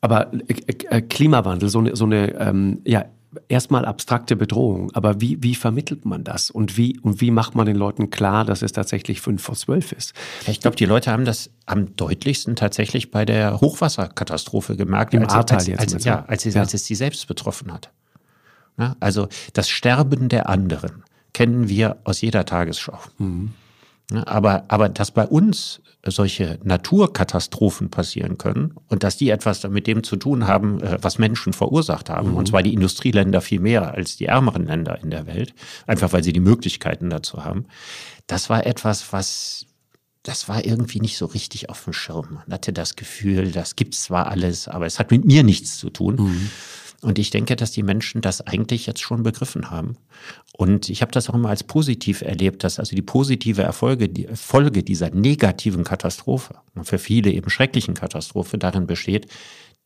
[0.00, 3.06] Aber äh, äh, Klimawandel, so eine, so eine ähm, ja,
[3.48, 7.66] erstmal abstrakte Bedrohung, aber wie, wie vermittelt man das und wie, und wie macht man
[7.66, 10.14] den Leuten klar, dass es tatsächlich fünf vor zwölf ist?
[10.46, 15.52] Ich glaube, die Leute haben das am deutlichsten tatsächlich bei der Hochwasserkatastrophe gemerkt, Im als,
[15.52, 16.60] als, jetzt als, ja, als, ja.
[16.60, 17.90] als es sie selbst betroffen hat.
[18.78, 22.98] Ja, also das Sterben der anderen kennen wir aus jeder Tagesschau.
[23.18, 23.52] Mhm.
[24.24, 30.02] Aber, aber dass bei uns solche Naturkatastrophen passieren können und dass die etwas mit dem
[30.02, 32.36] zu tun haben, äh, was Menschen verursacht haben, mhm.
[32.36, 35.54] und zwar die Industrieländer viel mehr als die ärmeren Länder in der Welt,
[35.86, 37.66] einfach weil sie die Möglichkeiten dazu haben,
[38.26, 39.66] das war etwas, was
[40.22, 42.34] das war irgendwie nicht so richtig auf dem Schirm.
[42.34, 45.90] Man hatte das Gefühl, das gibt zwar alles, aber es hat mit mir nichts zu
[45.90, 46.16] tun.
[46.16, 46.50] Mhm.
[47.00, 49.96] Und ich denke, dass die Menschen das eigentlich jetzt schon begriffen haben.
[50.52, 54.26] Und ich habe das auch immer als positiv erlebt, dass also die positive Erfolge, die
[54.34, 59.28] Folge dieser negativen Katastrophe und für viele eben schrecklichen Katastrophe darin besteht,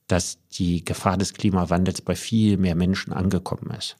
[0.06, 3.96] dass die Gefahr des Klimawandels bei viel mehr Menschen angekommen ist.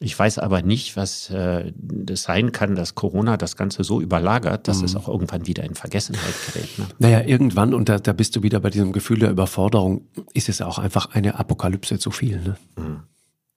[0.00, 4.68] Ich weiß aber nicht, was äh, das sein kann, dass Corona das Ganze so überlagert,
[4.68, 4.84] dass mhm.
[4.84, 6.78] es auch irgendwann wieder in Vergessenheit gerät.
[6.78, 6.86] Ne?
[6.98, 10.60] Naja, irgendwann, und da, da bist du wieder bei diesem Gefühl der Überforderung, ist es
[10.60, 12.40] auch einfach eine Apokalypse zu viel.
[12.40, 12.56] Ne?
[12.76, 13.02] Mhm.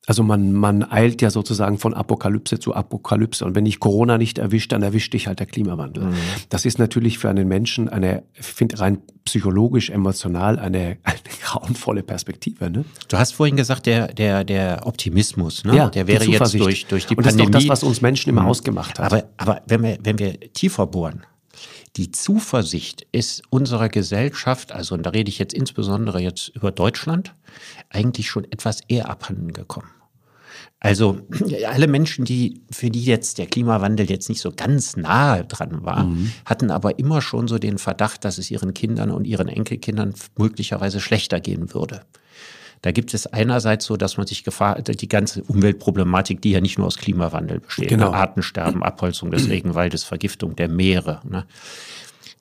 [0.07, 3.43] Also man, man eilt ja sozusagen von Apokalypse zu Apokalypse.
[3.43, 6.05] Und wenn dich Corona nicht erwischt, dann erwischt dich halt der Klimawandel.
[6.05, 6.13] Mhm.
[6.47, 12.03] Das ist natürlich für einen Menschen eine, ich finde rein psychologisch, emotional eine, eine grauenvolle
[12.03, 12.69] Perspektive.
[12.69, 12.85] Ne?
[13.09, 15.75] Du hast vorhin gesagt, der, der, der Optimismus, ne?
[15.75, 17.49] ja, der wäre jetzt durch, durch die Und das Pandemie.
[17.49, 18.47] ist doch das, was uns Menschen immer mhm.
[18.47, 19.11] ausgemacht hat.
[19.11, 21.25] Aber, aber wenn, wir, wenn wir tiefer bohren,
[21.97, 27.33] die Zuversicht ist unserer Gesellschaft, also und da rede ich jetzt insbesondere jetzt über Deutschland,
[27.89, 29.89] eigentlich schon etwas eher abhanden gekommen.
[30.79, 31.19] Also
[31.67, 36.05] alle Menschen, die für die jetzt der Klimawandel jetzt nicht so ganz nahe dran war,
[36.05, 36.31] mhm.
[36.45, 40.99] hatten aber immer schon so den Verdacht, dass es ihren Kindern und ihren Enkelkindern möglicherweise
[40.99, 42.01] schlechter gehen würde.
[42.83, 46.77] Da gibt es einerseits so, dass man sich Gefahr, die ganze Umweltproblematik, die ja nicht
[46.77, 48.11] nur aus Klimawandel besteht, genau.
[48.11, 51.21] Artensterben, Abholzung des Regenwaldes, Vergiftung der Meere.
[51.27, 51.45] Ne?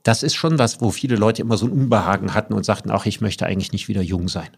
[0.03, 3.07] Das ist schon was, wo viele Leute immer so ein Unbehagen hatten und sagten, auch
[3.07, 4.51] ich möchte eigentlich nicht wieder jung sein.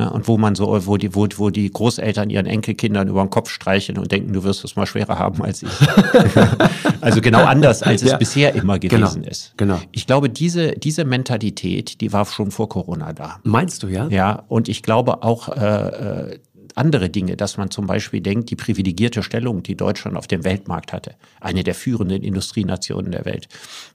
[0.00, 0.10] Ne?
[0.10, 3.50] Und wo man so, wo die, wo, wo die Großeltern ihren Enkelkindern über den Kopf
[3.50, 5.68] streicheln und denken, du wirst es mal schwerer haben als ich.
[7.02, 8.16] also genau anders, als es ja.
[8.16, 8.96] bisher immer genau.
[8.96, 9.30] gewesen genau.
[9.30, 9.52] ist.
[9.58, 9.78] Genau.
[9.92, 13.40] Ich glaube, diese, diese Mentalität, die war schon vor Corona da.
[13.42, 14.08] Meinst du, ja?
[14.08, 16.38] Ja, und ich glaube auch, äh, äh
[16.76, 20.92] andere Dinge, dass man zum Beispiel denkt, die privilegierte Stellung, die Deutschland auf dem Weltmarkt
[20.92, 23.48] hatte, eine der führenden Industrienationen der Welt,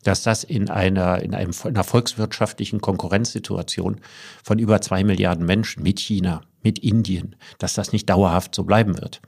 [0.04, 4.02] dass das in einer, in einem, in einer volkswirtschaftlichen Konkurrenzsituation
[4.44, 9.00] von über zwei Milliarden Menschen mit China, mit Indien, dass das nicht dauerhaft so bleiben
[9.00, 9.22] wird.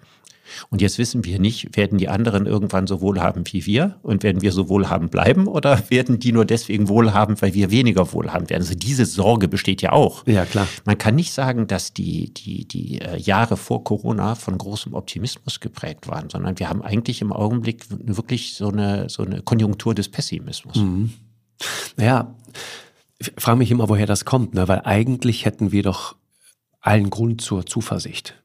[0.69, 4.41] Und jetzt wissen wir nicht, werden die anderen irgendwann so wohlhabend wie wir und werden
[4.41, 8.61] wir so wohlhabend bleiben oder werden die nur deswegen wohlhabend, weil wir weniger wohlhabend werden?
[8.61, 10.25] Also diese Sorge besteht ja auch.
[10.27, 10.67] Ja, klar.
[10.85, 15.59] Man kann nicht sagen, dass die, die, die äh, Jahre vor Corona von großem Optimismus
[15.59, 20.09] geprägt waren, sondern wir haben eigentlich im Augenblick wirklich so eine, so eine Konjunktur des
[20.09, 20.77] Pessimismus.
[20.77, 21.13] Mhm.
[21.95, 22.35] Naja,
[23.19, 24.67] ich frage mich immer, woher das kommt, ne?
[24.67, 26.15] weil eigentlich hätten wir doch
[26.81, 28.41] allen Grund zur Zuversicht.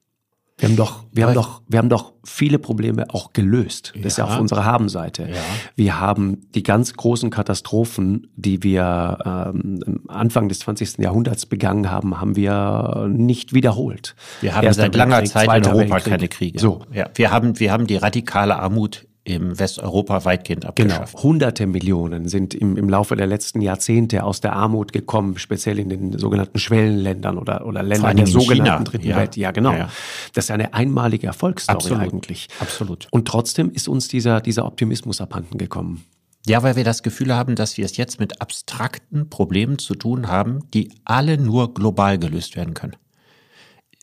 [0.62, 3.92] Wir haben doch, wir haben doch, wir haben doch viele Probleme auch gelöst.
[3.96, 4.06] Das ja.
[4.06, 5.24] ist ja auf unserer Habenseite.
[5.24, 5.36] Ja.
[5.74, 10.98] Wir haben die ganz großen Katastrophen, die wir ähm, Anfang des 20.
[10.98, 14.14] Jahrhunderts begangen haben, haben wir nicht wiederholt.
[14.40, 16.04] Wir haben Erster seit langer Krieg, Zeit in Europa Weltkrieg.
[16.04, 16.60] keine Kriege.
[16.60, 16.82] So.
[16.92, 21.12] Ja, wir haben, wir haben die radikale Armut im Westeuropa weitgehend abgeschafft.
[21.12, 21.22] Genau.
[21.22, 25.88] Hunderte Millionen sind im, im Laufe der letzten Jahrzehnte aus der Armut gekommen, speziell in
[25.88, 28.82] den sogenannten Schwellenländern oder, oder Ländern der sogenannten China.
[28.82, 29.16] Dritten ja.
[29.16, 29.36] Welt.
[29.36, 29.72] Ja, genau.
[29.72, 29.90] Ja, ja.
[30.34, 32.02] Das ist eine einmalige Erfolgsstory Absolut.
[32.02, 32.48] eigentlich.
[32.58, 33.06] Absolut.
[33.10, 36.04] Und trotzdem ist uns dieser, dieser Optimismus abhanden gekommen.
[36.44, 40.26] Ja, weil wir das Gefühl haben, dass wir es jetzt mit abstrakten Problemen zu tun
[40.26, 42.96] haben, die alle nur global gelöst werden können.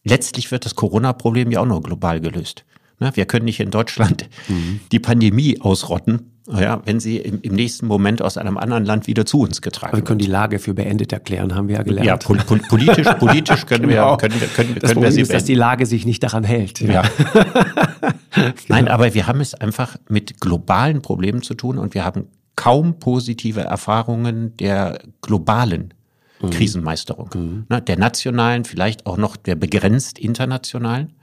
[0.06, 2.64] Letztlich wird das Corona-Problem ja auch nur global gelöst.
[3.00, 3.12] Ne?
[3.14, 4.82] Wir können nicht in Deutschland mhm.
[4.92, 9.26] die Pandemie ausrotten, ja, wenn sie im, im, nächsten Moment aus einem anderen Land wieder
[9.26, 10.04] zu uns getragen wird.
[10.04, 12.08] Wir können die Lage für beendet erklären, haben wir ja gelernt.
[12.08, 14.14] Ja, pol pol politisch, politisch können genau.
[14.14, 16.80] wir, können, können, das können wir sie ist, dass die Lage sich nicht daran hält.
[16.82, 17.04] Ja.
[18.68, 18.92] Nein, genau.
[18.92, 23.62] aber wir haben es einfach mit globalen Problemen zu tun und wir haben kaum positive
[23.62, 25.94] Erfahrungen der globalen
[26.42, 26.50] mhm.
[26.50, 27.30] Krisenmeisterung.
[27.34, 27.66] Mhm.
[27.70, 31.14] Ne, der nationalen, vielleicht auch noch der begrenzt internationalen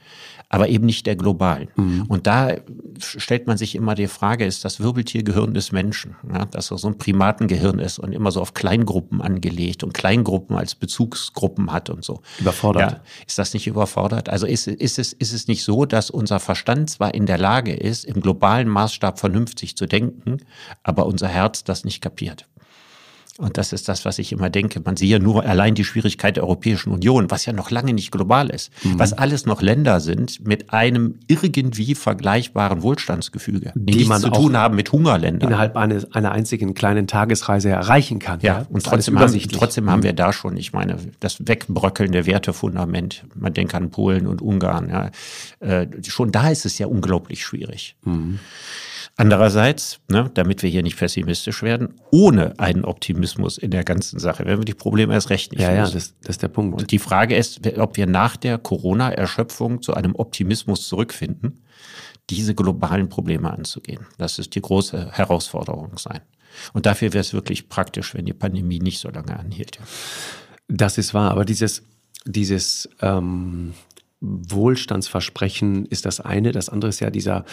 [0.48, 1.68] aber eben nicht der globalen.
[1.76, 2.05] Mhm.
[2.09, 2.55] Und da
[2.98, 6.88] stellt man sich immer die Frage, ist das Wirbeltiergehirn des Menschen, ja, dass er so
[6.88, 12.05] ein Primatengehirn ist und immer so auf Kleingruppen angelegt und Kleingruppen als Bezugsgruppen hat und
[12.05, 12.22] so.
[12.38, 12.92] Überfordert.
[12.92, 14.29] Ja, ist das nicht überfordert?
[14.29, 17.74] Also ist, ist, es, ist es nicht so, dass unser Verstand zwar in der Lage
[17.74, 20.38] ist, im globalen Maßstab vernünftig zu denken,
[20.85, 22.46] aber unser Herz das nicht kapiert?
[23.38, 24.81] Und das ist das, was ich immer denke.
[24.83, 28.11] Man sieht ja nur allein die Schwierigkeit der Europäischen Union, was ja noch lange nicht
[28.11, 28.99] global ist, mhm.
[28.99, 34.57] was alles noch Länder sind mit einem irgendwie vergleichbaren Wohlstandsgefüge, die, die man zu tun
[34.57, 35.51] haben mit Hungerländern.
[35.51, 38.40] Innerhalb eines, einer einzigen kleinen Tagesreise erreichen kann.
[38.40, 38.66] Ja, ja.
[38.70, 43.25] und trotzdem haben, trotzdem haben wir da schon, ich meine, das Wegbröckeln der Wertefundament.
[43.35, 44.88] Man denkt an Polen und Ungarn.
[44.88, 45.11] Ja.
[45.61, 47.96] Äh, schon da ist es ja unglaublich schwierig.
[48.05, 48.38] Mhm.
[49.18, 54.44] Andererseits, ne, damit wir hier nicht pessimistisch werden, ohne einen Optimismus in der ganzen Sache
[54.44, 55.79] werden wir die Probleme erst recht nicht Ja, lösen.
[55.87, 56.79] ja, das, das ist der Punkt.
[56.79, 61.62] Und die Frage ist, ob wir nach der Corona-Erschöpfung zu einem Optimismus zurückfinden,
[62.29, 64.07] diese globalen Probleme anzugehen.
[64.18, 66.20] Das ist die große Herausforderung sein.
[66.74, 69.79] Und dafür wäre es wirklich praktisch, wenn die Pandemie nicht so lange anhielt.
[70.68, 71.83] Das ist wahr, aber dieses,
[72.26, 73.72] dieses ähm,
[74.20, 76.52] Wohlstandsversprechen ist das eine.
[76.52, 77.44] Das andere ist ja dieser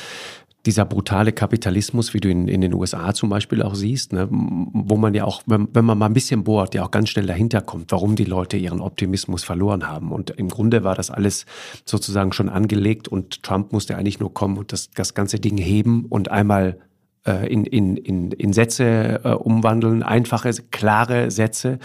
[0.66, 4.96] dieser brutale Kapitalismus, wie du in, in den USA zum Beispiel auch siehst, ne, wo
[4.96, 7.62] man ja auch, wenn, wenn man mal ein bisschen bohrt, ja auch ganz schnell dahinter
[7.62, 10.12] kommt, warum die Leute ihren Optimismus verloren haben.
[10.12, 11.46] Und im Grunde war das alles
[11.84, 16.06] sozusagen schon angelegt und Trump musste eigentlich nur kommen und das, das ganze Ding heben
[16.06, 16.78] und einmal
[17.26, 21.80] äh, in, in, in, in Sätze äh, umwandeln, einfache, klare Sätze.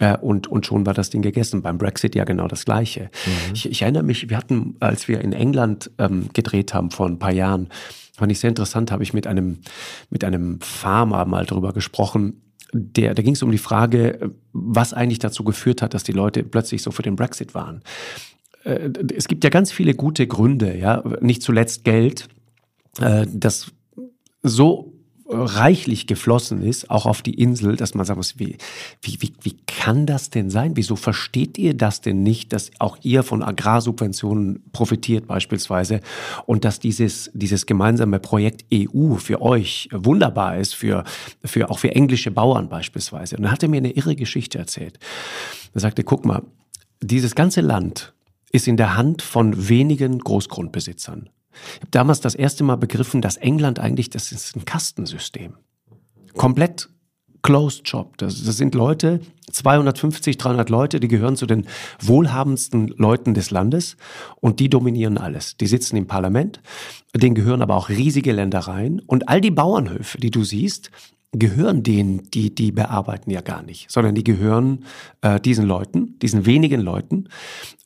[0.00, 1.62] Äh, und, und schon war das Ding gegessen.
[1.62, 3.10] Beim Brexit ja genau das Gleiche.
[3.26, 3.54] Mhm.
[3.54, 7.18] Ich, ich erinnere mich, wir hatten, als wir in England ähm, gedreht haben vor ein
[7.18, 7.68] paar Jahren,
[8.18, 9.58] Fand ich sehr interessant, habe ich mit einem,
[10.10, 12.42] mit einem Farmer mal drüber gesprochen.
[12.72, 16.42] Der, da ging es um die Frage, was eigentlich dazu geführt hat, dass die Leute
[16.42, 17.80] plötzlich so für den Brexit waren.
[18.64, 22.28] Äh, es gibt ja ganz viele gute Gründe, ja, nicht zuletzt Geld,
[23.00, 23.70] äh, das
[24.42, 24.87] so
[25.28, 28.56] reichlich geflossen ist, auch auf die Insel, dass man sagen muss, wie,
[29.02, 30.76] wie, wie, wie kann das denn sein?
[30.76, 36.00] Wieso versteht ihr das denn nicht, dass auch ihr von Agrarsubventionen profitiert beispielsweise
[36.46, 41.04] und dass dieses, dieses gemeinsame Projekt EU für euch wunderbar ist, für,
[41.44, 43.36] für, auch für englische Bauern beispielsweise.
[43.36, 44.98] Und dann hat er mir eine irre Geschichte erzählt.
[45.74, 46.42] Er sagte, guck mal,
[47.02, 48.14] dieses ganze Land
[48.50, 51.28] ist in der Hand von wenigen Großgrundbesitzern.
[51.52, 55.54] Ich habe damals das erste Mal begriffen, dass England eigentlich, das ist ein Kastensystem.
[56.34, 56.88] Komplett
[57.42, 58.16] closed job.
[58.18, 61.66] Das, das sind Leute, 250, 300 Leute, die gehören zu den
[62.00, 63.96] wohlhabendsten Leuten des Landes
[64.40, 65.56] und die dominieren alles.
[65.56, 66.60] Die sitzen im Parlament,
[67.14, 70.90] denen gehören aber auch riesige Ländereien und all die Bauernhöfe, die du siehst,
[71.32, 74.84] gehören denen, die die bearbeiten ja gar nicht, sondern die gehören
[75.20, 77.28] äh, diesen Leuten, diesen wenigen Leuten,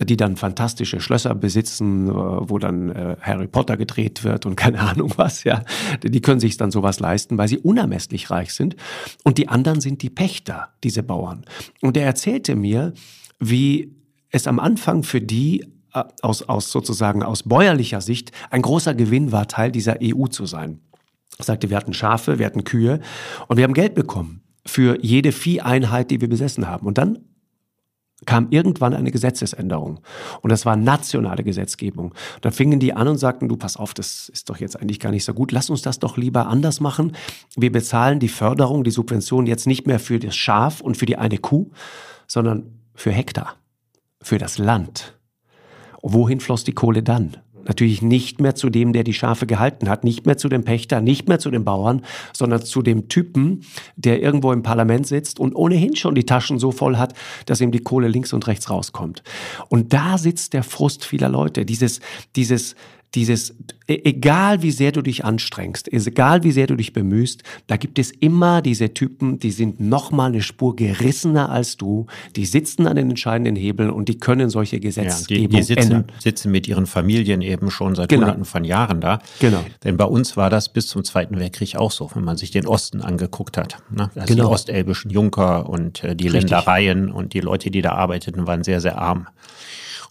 [0.01, 4.79] die dann fantastische Schlösser besitzen, äh, wo dann äh, Harry Potter gedreht wird und keine
[4.81, 5.65] Ahnung was, ja.
[6.05, 8.77] Die können sich dann sowas leisten, weil sie unermesslich reich sind.
[9.25, 11.45] Und die anderen sind die Pächter, diese Bauern.
[11.81, 12.93] Und er erzählte mir,
[13.41, 13.93] wie
[14.31, 19.33] es am Anfang für die äh, aus, aus sozusagen aus bäuerlicher Sicht ein großer Gewinn
[19.33, 20.79] war, Teil dieser EU zu sein
[21.43, 23.01] sagte, wir hatten Schafe, wir hatten Kühe
[23.49, 26.87] und wir haben Geld bekommen für jede Vieheinheit, die wir besessen haben.
[26.87, 27.19] Und dann
[28.27, 30.01] kam irgendwann eine Gesetzesänderung.
[30.41, 32.15] Und das war nationale Gesetzgebung.
[32.41, 35.11] Dann fingen die an und sagten, du, pass auf, das ist doch jetzt eigentlich gar
[35.11, 35.53] nicht so gut.
[35.53, 37.17] Lass uns das doch lieber anders machen.
[37.57, 41.17] Wir bezahlen die Förderung, die Subvention jetzt nicht mehr für das Schaf und für die
[41.17, 41.71] eine Kuh,
[42.27, 43.57] sondern für Hektar,
[44.21, 45.19] für das Land.
[46.03, 47.37] wohin floss die Kohle dann?
[47.67, 51.01] Natürlich nicht mehr zu dem, der die Schafe gehalten hat, nicht mehr zu dem Pächter,
[51.01, 53.65] nicht mehr zu den Bauern, sondern zu dem Typen,
[53.97, 57.15] der irgendwo im Parlament sitzt und ohnehin schon die Taschen so voll hat,
[57.47, 59.23] dass ihm die Kohle links und rechts rauskommt.
[59.69, 62.01] Und da sitzt der Frust vieler Leute, dieses,
[62.37, 62.75] dieses,
[63.15, 63.55] dieses,
[63.87, 67.99] e, egal wie sehr du dich anstrengst, egal wie sehr du dich bemühst, da gibt
[67.99, 72.87] es immer diese Typen, die sind noch mal eine Spur gerissener als du, die sitzen
[72.87, 76.05] an den entscheidenden Hebeln und die können solche Gesetzgebung ja, die, die sitzen, ändern.
[76.19, 78.23] sitzen mit ihren Familien eben schon seit genau.
[78.23, 79.19] hunderten von Jahren da.
[79.41, 79.65] Genau.
[79.85, 82.67] Denn bei uns war das bis zum Zweiten Weltkrieg auch so, wenn man sich den
[82.67, 83.79] Osten angeguckt hat.
[83.91, 84.11] Ne?
[84.15, 84.49] Also genau.
[84.49, 86.51] die ostelbischen Junker und äh, die Richtig.
[86.51, 89.27] Ländereien und die Leute, die da arbeiteten, waren sehr, sehr arm.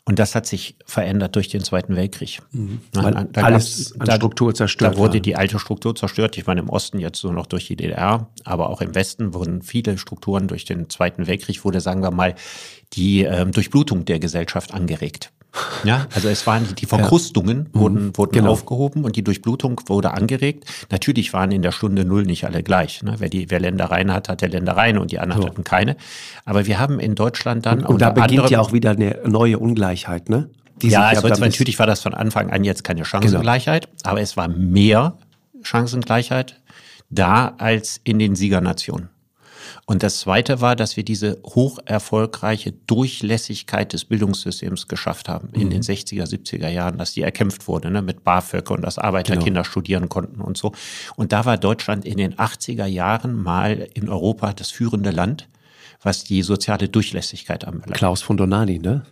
[0.03, 2.39] Und das hat sich verändert durch den Zweiten Weltkrieg.
[2.51, 2.81] Mhm.
[2.93, 4.95] Weil da alles an Struktur zerstört.
[4.95, 5.19] Da wurde war.
[5.19, 6.37] die alte Struktur zerstört.
[6.37, 9.61] Ich meine, im Osten jetzt nur noch durch die DDR, aber auch im Westen wurden
[9.61, 12.35] viele Strukturen durch den Zweiten Weltkrieg, wurde, sagen wir mal,
[12.93, 15.31] die äh, Durchblutung der Gesellschaft angeregt.
[15.83, 17.79] Ja, also es waren die Verkrustungen ja.
[17.79, 18.17] wurden, mhm.
[18.17, 18.51] wurden genau.
[18.51, 20.65] aufgehoben und die Durchblutung wurde angeregt.
[20.89, 23.03] Natürlich waren in der Stunde Null nicht alle gleich.
[23.03, 23.15] Ne?
[23.17, 25.47] Wer, die, wer Ländereien hat, hatte Ländereien und die anderen so.
[25.49, 25.97] hatten keine.
[26.45, 27.79] Aber wir haben in Deutschland dann.
[27.79, 29.90] Und, und da beginnt ja auch wieder eine neue Ungleichheit,
[30.29, 30.49] ne?
[30.81, 34.11] Die ja, also natürlich war das von Anfang an jetzt keine Chancengleichheit, genau.
[34.11, 35.17] aber es war mehr
[35.61, 36.59] Chancengleichheit
[37.09, 39.09] da als in den Siegernationen.
[39.85, 45.69] Und das Zweite war, dass wir diese hoch erfolgreiche Durchlässigkeit des Bildungssystems geschafft haben in
[45.69, 46.43] den 60er, mhm.
[46.43, 49.63] 70er Jahren, dass die erkämpft wurde ne, mit BAföG und dass Arbeiterkinder genau.
[49.63, 50.71] studieren konnten und so.
[51.15, 55.49] Und da war Deutschland in den 80er Jahren mal in Europa das führende Land,
[56.01, 57.97] was die soziale Durchlässigkeit anbelangt.
[57.97, 59.03] Klaus von Donani, ne?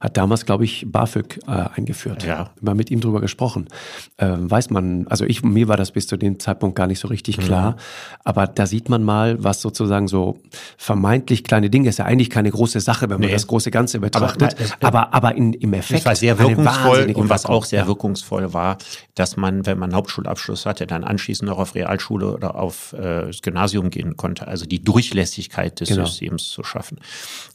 [0.00, 2.24] Hat damals, glaube ich, BAföG äh, eingeführt.
[2.24, 2.50] Ja.
[2.60, 3.68] Mal mit ihm drüber gesprochen.
[4.16, 7.08] Äh, weiß man, also ich, mir war das bis zu dem Zeitpunkt gar nicht so
[7.08, 7.72] richtig klar.
[7.72, 7.76] Mhm.
[8.24, 10.38] Aber da sieht man mal, was sozusagen so
[10.76, 13.32] vermeintlich kleine Dinge ist ja eigentlich keine große Sache, wenn man nee.
[13.32, 14.56] das große Ganze betrachtet.
[14.80, 16.00] Aber, aber, aber in, im Effekt.
[16.00, 17.86] Es war sehr wirkungsvoll und was auch sehr ja.
[17.86, 18.78] wirkungsvoll war,
[19.14, 23.42] dass man, wenn man Hauptschulabschluss hatte, dann anschließend noch auf Realschule oder auf äh, das
[23.42, 24.46] Gymnasium gehen konnte.
[24.46, 26.04] Also die Durchlässigkeit des genau.
[26.04, 27.00] Systems zu schaffen.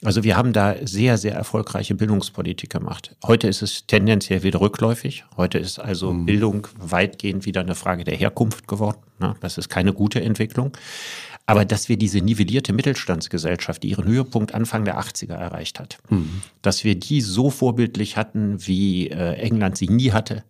[0.03, 3.15] Also wir haben da sehr, sehr erfolgreiche Bildungs Bildungspolitik gemacht.
[3.25, 5.23] Heute ist es tendenziell wieder rückläufig.
[5.37, 6.25] Heute ist also mhm.
[6.25, 8.97] Bildung weitgehend wieder eine Frage der Herkunft geworden.
[9.19, 9.35] Ne?
[9.39, 10.75] Das ist keine gute Entwicklung.
[11.45, 16.41] Aber dass wir diese nivellierte Mittelstandsgesellschaft, die ihren Höhepunkt Anfang der 80er erreicht hat, mhm.
[16.61, 20.43] dass wir die so vorbildlich hatten, wie äh, England sie nie hatte,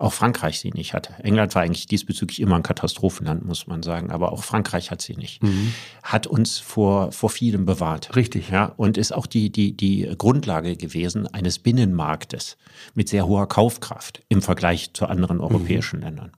[0.00, 1.12] auch Frankreich sie nicht hatte.
[1.22, 5.14] England war eigentlich diesbezüglich immer ein Katastrophenland, muss man sagen, aber auch Frankreich hat sie
[5.14, 5.42] nicht.
[5.42, 5.74] Mhm.
[6.02, 8.16] Hat uns vor, vor vielem bewahrt.
[8.16, 8.48] Richtig.
[8.48, 12.56] Ja, und ist auch die, die, die Grundlage gewesen eines Binnenmarktes
[12.94, 15.44] mit sehr hoher Kaufkraft im Vergleich zu anderen mhm.
[15.44, 16.04] europäischen mhm.
[16.06, 16.32] Ländern.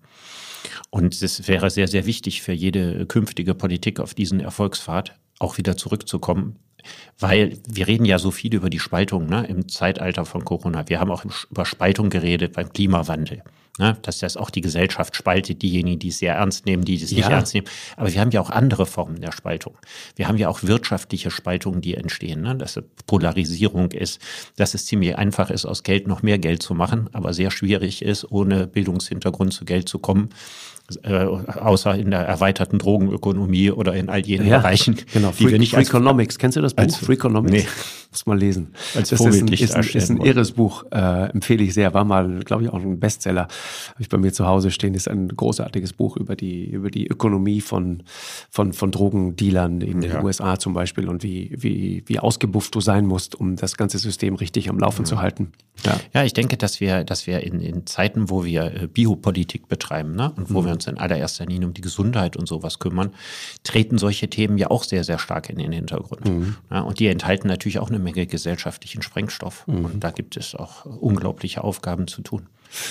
[0.91, 5.77] Und es wäre sehr, sehr wichtig für jede künftige Politik auf diesen Erfolgspfad auch wieder
[5.77, 6.57] zurückzukommen,
[7.19, 10.89] weil wir reden ja so viel über die Spaltung ne, im Zeitalter von Corona.
[10.89, 13.43] Wir haben auch über Spaltung geredet beim Klimawandel.
[13.79, 17.11] Ne, dass das auch die Gesellschaft spaltet, diejenigen, die es sehr ernst nehmen, die es
[17.11, 17.17] ja.
[17.17, 17.67] nicht ernst nehmen.
[17.97, 19.79] Aber wir haben ja auch andere Formen der Spaltung.
[20.15, 22.43] Wir haben ja auch wirtschaftliche Spaltungen, die entstehen.
[22.43, 22.55] Ne?
[22.55, 24.21] Dass es Polarisierung ist,
[24.57, 28.03] dass es ziemlich einfach ist, aus Geld noch mehr Geld zu machen, aber sehr schwierig
[28.03, 30.29] ist, ohne Bildungshintergrund zu Geld zu kommen.
[31.03, 35.33] Äh, außer in der erweiterten Drogenökonomie oder in all jenen Ja, Bereichen, genau.
[35.39, 36.39] die wir nicht als, Freakonomics.
[36.39, 36.83] Kennst du das Buch?
[36.83, 37.53] als- Freakonomics?
[37.53, 37.67] Nee.
[38.11, 38.75] Muss mal lesen.
[38.95, 41.95] Als das ist ein, ist, ein, ist ein irres Buch, äh, empfehle ich sehr.
[41.95, 43.45] War mal, glaube ich, auch ein Bestseller.
[43.45, 44.93] Habe ich bei mir zu Hause stehen.
[44.93, 48.03] Ist ein großartiges Buch über die, über die Ökonomie von,
[48.51, 50.23] von, von Drogendealern in den Ja.
[50.23, 54.35] USA zum Beispiel und wie, wie, wie ausgebufft du sein musst, um das ganze System
[54.35, 55.53] richtig am Laufen zu halten.
[55.87, 55.99] Ja.
[56.13, 60.15] Ja, ich denke, dass wir, dass wir in, in Zeiten, wo wir äh, Biopolitik betreiben
[60.17, 60.67] ne, und wo Mhm.
[60.67, 63.13] wir uns in allererster Linie um die Gesundheit und sowas kümmern,
[63.63, 66.29] treten solche Themen ja auch sehr, sehr stark in den Hintergrund.
[66.29, 66.57] Mhm.
[66.71, 69.67] Ja, und die enthalten natürlich auch eine Menge gesellschaftlichen Sprengstoff.
[69.67, 69.85] Mhm.
[69.85, 72.47] Und da gibt es auch unglaubliche Aufgaben zu tun.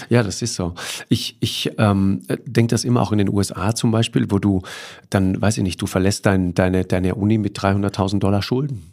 [0.09, 0.75] Ja, das ist so.
[1.09, 4.61] Ich, ich ähm, denke das immer auch in den USA zum Beispiel, wo du
[5.09, 8.90] dann, weiß ich nicht, du verlässt dein, deine, deine Uni mit 300.000 Dollar Schulden.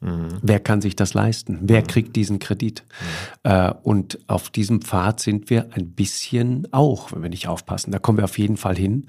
[0.00, 1.58] Wer kann sich das leisten?
[1.62, 2.84] Wer kriegt diesen Kredit?
[3.42, 7.90] Äh, und auf diesem Pfad sind wir ein bisschen auch, wenn wir nicht aufpassen.
[7.90, 9.08] Da kommen wir auf jeden Fall hin.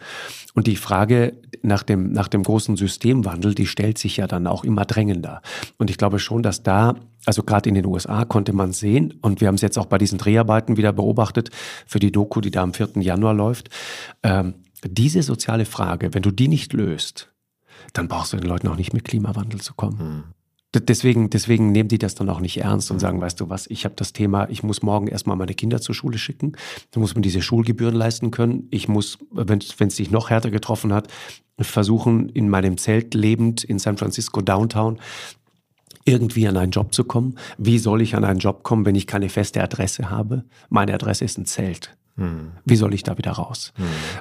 [0.56, 4.64] Und die Frage nach dem, nach dem großen Systemwandel, die stellt sich ja dann auch
[4.64, 5.44] immer drängender.
[5.78, 9.42] Und ich glaube schon, dass da, also gerade in den USA konnte man sehen, und
[9.42, 11.52] wir haben es jetzt auch bei diesen Dreharbeiten wieder beobachtet,
[11.86, 12.94] für die Doku, die da am 4.
[12.96, 13.70] Januar läuft,
[14.24, 17.32] ähm, diese soziale Frage, wenn du die nicht löst,
[17.94, 20.34] dann brauchst du den Leuten auch nicht mit Klimawandel zu kommen.
[20.76, 23.86] Deswegen, deswegen nehmen die das dann auch nicht ernst und sagen, weißt du was, ich
[23.86, 26.52] habe das Thema, ich muss morgen erstmal meine Kinder zur Schule schicken,
[26.92, 28.68] dann muss man diese Schulgebühren leisten können.
[28.70, 31.08] Ich muss, wenn es sich noch härter getroffen hat,
[31.60, 35.00] versuchen, in meinem Zelt lebend in San Francisco Downtown
[36.06, 37.38] irgendwie an einen Job zu kommen.
[37.58, 40.46] Wie soll ich an einen Job kommen, wenn ich keine feste Adresse habe?
[40.70, 41.98] Meine Adresse ist ein Zelt.
[42.66, 43.74] Wie soll ich da wieder raus?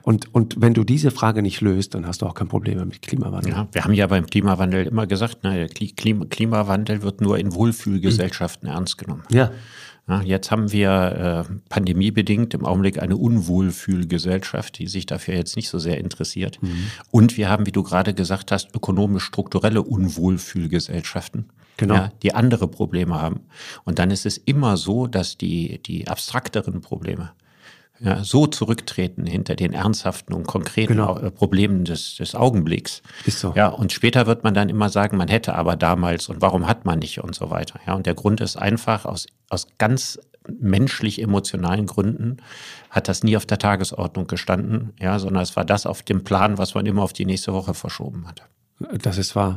[0.03, 2.87] Und, und wenn du diese Frage nicht löst, dann hast du auch kein Problem mehr
[2.87, 3.53] mit Klimawandel.
[3.53, 8.69] Ja, wir haben ja beim Klimawandel immer gesagt, ne, Klima, Klimawandel wird nur in Wohlfühlgesellschaften
[8.69, 9.23] ernst genommen.
[9.31, 9.51] Ja,
[10.09, 15.69] Ja, jetzt haben wir äh, pandemiebedingt im Augenblick eine Unwohlfühlgesellschaft, die sich dafür jetzt nicht
[15.69, 16.59] so sehr interessiert.
[17.11, 21.95] Und wir haben, wie du gerade gesagt hast, ökonomisch-strukturelle Unwohlfühlgesellschaften, Genau.
[21.95, 23.41] ja, die andere Probleme haben.
[23.85, 27.31] Und dann ist es immer so, dass die, die abstrakteren Probleme
[28.01, 31.19] ja, so zurücktreten hinter den ernsthaften und konkreten Genau.
[31.19, 33.03] äh, Problemen des, des Augenblicks.
[33.27, 33.53] Ist so.
[33.57, 36.85] Ja, und später wird man dann immer sagen, man hätte aber damals und warum hat
[36.85, 37.81] man nicht und so weiter.
[37.87, 40.19] Ja, und der Grund ist einfach aus, aus ganz
[40.61, 42.39] menschlich-emotionalen Gründen
[42.91, 46.57] hat das nie auf der Tagesordnung gestanden, ja, sondern es war das auf dem Plan,
[46.59, 48.43] was man immer auf die nächste Woche verschoben hat.
[49.03, 49.57] Das ist wahr.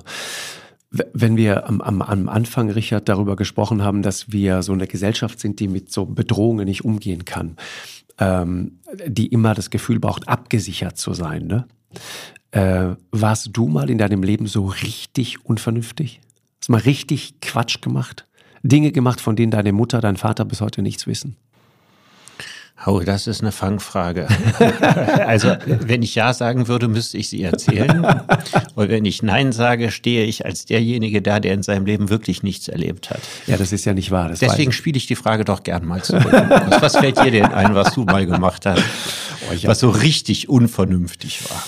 [1.14, 5.40] Wenn wir am, am, am Anfang, Richard, darüber gesprochen haben, dass wir so eine Gesellschaft
[5.40, 7.56] sind, die mit so Bedrohungen nicht umgehen kann,
[8.22, 11.68] ähm, die immer das Gefühl braucht, abgesichert zu sein, ne?
[12.52, 16.22] Äh, warst du mal in deinem Leben so richtig unvernünftig?
[16.60, 18.28] Hast mal richtig Quatsch gemacht?
[18.62, 21.38] Dinge gemacht, von denen deine Mutter, dein Vater bis heute nichts wissen?
[22.86, 24.28] Oh, das ist eine Fangfrage.
[25.26, 28.04] also, wenn ich Ja sagen würde, müsste ich sie erzählen.
[28.76, 32.42] Und wenn ich Nein sage, stehe ich als derjenige da, der in seinem Leben wirklich
[32.42, 33.20] nichts erlebt hat.
[33.46, 34.30] Ja, das ist ja nicht wahr.
[34.30, 36.32] Deswegen spiele ich die Frage doch gern mal zurück.
[36.32, 38.84] Was, was fällt dir denn ein, was du mal gemacht hast,
[39.54, 41.64] ich was so richtig unvernünftig war?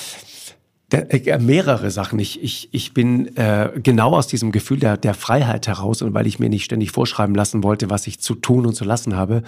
[0.94, 2.20] Äh, mehrere Sachen.
[2.20, 6.28] Ich, ich, ich bin äh, genau aus diesem Gefühl der, der Freiheit heraus und weil
[6.28, 9.42] ich mir nicht ständig vorschreiben lassen wollte, was ich zu tun und zu lassen habe,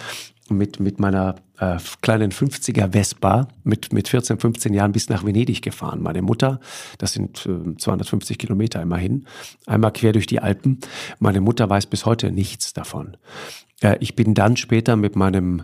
[0.49, 5.61] mit, mit meiner äh, kleinen 50er Vespa mit, mit 14, 15 Jahren bis nach Venedig
[5.61, 6.01] gefahren.
[6.01, 6.59] Meine Mutter,
[6.97, 9.25] das sind äh, 250 Kilometer immerhin,
[9.65, 10.79] einmal quer durch die Alpen.
[11.19, 13.17] Meine Mutter weiß bis heute nichts davon.
[13.81, 15.63] Äh, ich bin dann später mit meinem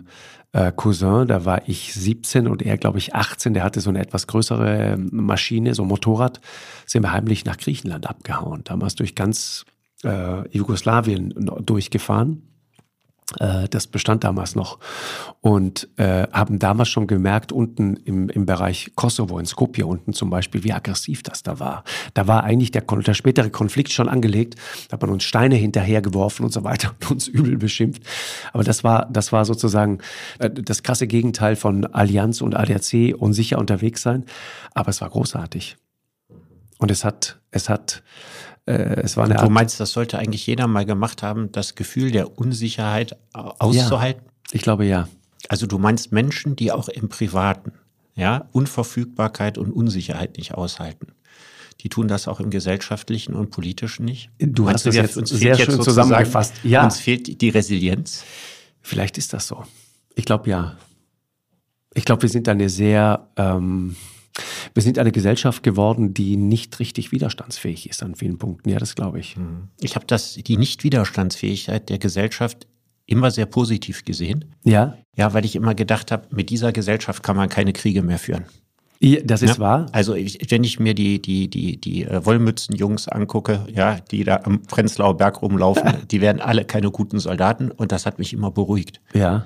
[0.52, 4.00] äh, Cousin, da war ich 17 und er, glaube ich, 18, der hatte so eine
[4.00, 6.40] etwas größere ähm, Maschine, so ein Motorrad,
[6.86, 8.62] sind wir heimlich nach Griechenland abgehauen.
[8.64, 9.64] Damals durch ganz
[10.04, 12.42] äh, Jugoslawien durchgefahren.
[13.38, 14.78] Äh, Das bestand damals noch.
[15.40, 20.30] Und äh, haben damals schon gemerkt, unten im, im Bereich Kosovo, in Skopje unten zum
[20.30, 21.84] Beispiel, wie aggressiv das da war.
[22.14, 24.56] Da war eigentlich der, der spätere Konflikt schon angelegt.
[24.88, 28.02] Da hat man uns Steine hinterhergeworfen und so weiter und uns übel beschimpft.
[28.52, 29.98] Aber das war, das war sozusagen
[30.38, 34.24] äh, das krasse Gegenteil von Allianz und ADAC und sicher unterwegs sein.
[34.74, 35.76] Aber es war großartig.
[36.78, 38.02] Und es hat, es hat,
[38.66, 42.10] es war eine Du Art, meinst, das sollte eigentlich jeder mal gemacht haben, das Gefühl
[42.12, 44.22] der Unsicherheit au- auszuhalten?
[44.52, 45.08] ich glaube ja.
[45.48, 47.72] Also du meinst Menschen, die auch im Privaten,
[48.14, 51.08] ja, Unverfügbarkeit und Unsicherheit nicht aushalten.
[51.80, 54.30] Die tun das auch im gesellschaftlichen und politischen nicht.
[54.38, 56.54] Du Meinst hast es jetzt uns sehr jetzt schön zusammengefasst.
[56.62, 56.84] Ja.
[56.84, 58.22] Uns fehlt die Resilienz.
[58.80, 59.64] Vielleicht ist das so.
[60.14, 60.76] Ich glaube ja.
[61.94, 63.96] Ich glaube, wir sind eine sehr, ähm,
[64.74, 68.70] wir sind eine Gesellschaft geworden, die nicht richtig widerstandsfähig ist an vielen Punkten.
[68.70, 69.36] Ja, das glaube ich.
[69.80, 72.66] Ich habe das die Nichtwiderstandsfähigkeit der Gesellschaft
[73.06, 74.54] immer sehr positiv gesehen.
[74.64, 78.18] Ja, Ja, weil ich immer gedacht habe, mit dieser Gesellschaft kann man keine Kriege mehr
[78.18, 78.46] führen.
[79.24, 79.58] Das ist ja?
[79.58, 79.86] wahr.
[79.90, 84.42] Also ich, wenn ich mir die, die, die, die äh, Wollmützenjungs angucke, ja, die da
[84.44, 88.52] am Prenzlauer Berg rumlaufen, die werden alle keine guten Soldaten und das hat mich immer
[88.52, 89.00] beruhigt.
[89.12, 89.44] Ja.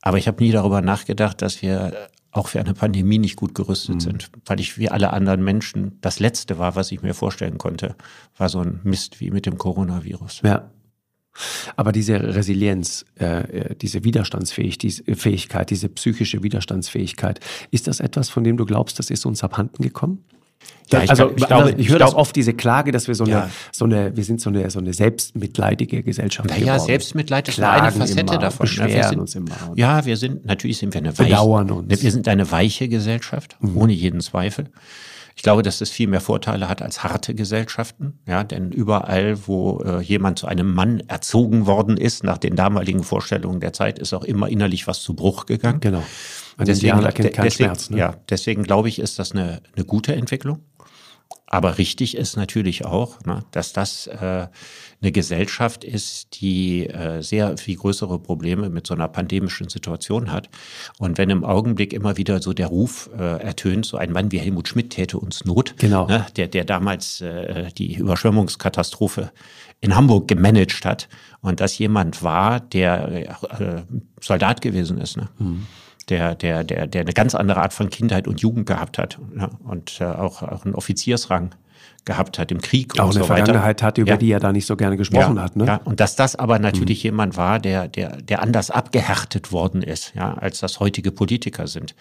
[0.00, 1.92] Aber ich habe nie darüber nachgedacht, dass wir
[2.36, 4.00] auch für eine Pandemie nicht gut gerüstet mhm.
[4.00, 7.96] sind, weil ich wie alle anderen Menschen das Letzte war, was ich mir vorstellen konnte,
[8.36, 10.42] war so ein Mist wie mit dem Coronavirus.
[10.44, 10.70] Ja.
[11.76, 18.56] Aber diese Resilienz, äh, äh diese Widerstandsfähigkeit, diese psychische Widerstandsfähigkeit, ist das etwas, von dem
[18.56, 20.24] du glaubst, das ist uns abhanden gekommen?
[20.92, 23.32] Ja, ich, also, ich, glaube, ich höre das oft, diese Klage, dass wir so eine,
[23.32, 23.50] ja.
[23.72, 26.86] so eine, wir sind so eine, so eine selbstmitleidige Gesellschaft naja, geworden.
[26.86, 28.64] Selbstmitleid ist Klagen eine Facette immer, davon.
[28.64, 29.72] Beschweren ja, wir sind, uns immer.
[29.74, 32.02] Ja, wir sind, natürlich sind wir eine weiche, uns.
[32.02, 33.76] wir sind eine weiche Gesellschaft, mhm.
[33.76, 34.70] ohne jeden Zweifel.
[35.34, 38.20] Ich glaube, dass es viel mehr Vorteile hat als harte Gesellschaften.
[38.26, 43.02] Ja, denn überall, wo äh, jemand zu einem Mann erzogen worden ist, nach den damaligen
[43.02, 45.80] Vorstellungen der Zeit, ist auch immer innerlich was zu Bruch gegangen.
[45.80, 46.02] Genau.
[46.56, 47.90] Ein deswegen, kennt keinen deswegen, Schmerz.
[47.90, 47.98] Ne?
[47.98, 50.62] Ja, deswegen glaube ich, ist das eine, eine gute Entwicklung.
[51.48, 54.48] Aber richtig ist natürlich auch, ne, dass das äh,
[55.00, 60.50] eine Gesellschaft ist, die äh, sehr viel größere Probleme mit so einer pandemischen Situation hat.
[60.98, 64.38] Und wenn im Augenblick immer wieder so der Ruf äh, ertönt, so ein Mann wie
[64.38, 66.08] Helmut Schmidt täte uns Not, genau.
[66.08, 69.30] ne, der, der damals äh, die Überschwemmungskatastrophe
[69.80, 71.08] in Hamburg gemanagt hat
[71.42, 73.30] und das jemand war, der
[73.60, 73.82] äh,
[74.20, 75.16] Soldat gewesen ist.
[75.16, 75.28] Ne?
[75.38, 75.66] Mhm
[76.08, 79.50] der, der, der, der eine ganz andere Art von Kindheit und Jugend gehabt hat ja,
[79.64, 81.54] und äh, auch, auch einen Offiziersrang
[82.04, 84.16] gehabt hat im Krieg auch und so eine Vergangenheit hat, über ja.
[84.16, 85.56] die er da nicht so gerne gesprochen ja, hat.
[85.56, 85.66] Ne?
[85.66, 87.08] Ja, und dass das aber natürlich mhm.
[87.08, 91.94] jemand war, der, der, der anders abgehärtet worden ist, ja, als das heutige Politiker sind.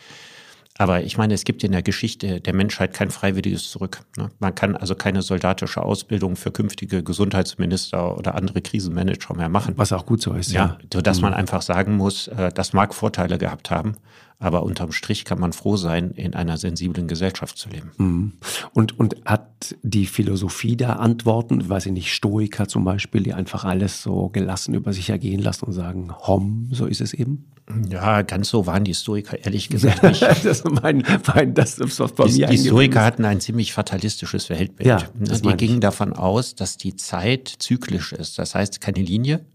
[0.77, 4.01] Aber ich meine, es gibt in der Geschichte der Menschheit kein freiwilliges Zurück.
[4.17, 4.29] Ne?
[4.39, 9.73] Man kann also keine soldatische Ausbildung für künftige Gesundheitsminister oder andere Krisenmanager mehr machen.
[9.77, 10.65] Was auch gut so ist, ja.
[10.65, 10.77] ja.
[10.91, 11.23] Sodass mhm.
[11.23, 13.95] man einfach sagen muss, äh, das mag Vorteile gehabt haben,
[14.37, 17.91] aber unterm Strich kann man froh sein, in einer sensiblen Gesellschaft zu leben.
[17.97, 18.33] Mhm.
[18.73, 23.63] Und, und hat die Philosophie da Antworten, weiß ich nicht, Stoiker zum Beispiel, die einfach
[23.63, 27.45] alles so gelassen über sich ergehen lassen und sagen, hom, so ist es eben?
[27.89, 30.21] Ja, ganz so waren die Stoiker ehrlich gesagt nicht.
[30.21, 31.03] das, mein,
[31.33, 34.87] mein, das ist was bei die, mir Die Stoiker hatten ein ziemlich fatalistisches Weltbild.
[34.87, 38.37] Ja, die gingen davon aus, dass die Zeit zyklisch ist.
[38.37, 39.45] Das heißt, keine Linie,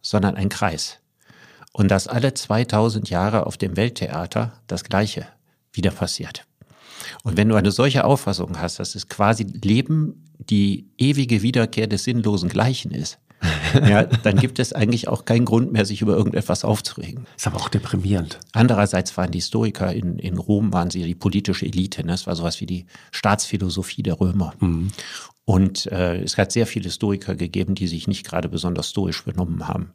[0.00, 0.98] sondern ein Kreis.
[1.72, 5.26] Und dass alle 2000 Jahre auf dem Welttheater das Gleiche
[5.72, 6.46] wieder passiert.
[7.22, 12.04] Und wenn du eine solche Auffassung hast, dass es quasi Leben die ewige Wiederkehr des
[12.04, 13.18] sinnlosen Gleichen ist,
[13.88, 17.26] ja, dann gibt es eigentlich auch keinen Grund mehr, sich über irgendetwas aufzuregen.
[17.36, 18.38] Ist aber auch deprimierend.
[18.52, 22.02] Andererseits waren die Stoiker in, in Rom, waren sie die politische Elite.
[22.02, 22.12] Ne?
[22.12, 24.54] Das war sowas wie die Staatsphilosophie der Römer.
[24.60, 24.90] Mhm.
[25.44, 29.68] Und äh, es hat sehr viele Stoiker gegeben, die sich nicht gerade besonders stoisch benommen
[29.68, 29.92] haben.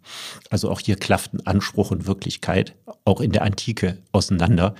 [0.50, 2.74] Also auch hier klafften Anspruch und Wirklichkeit
[3.04, 4.76] auch in der Antike auseinander.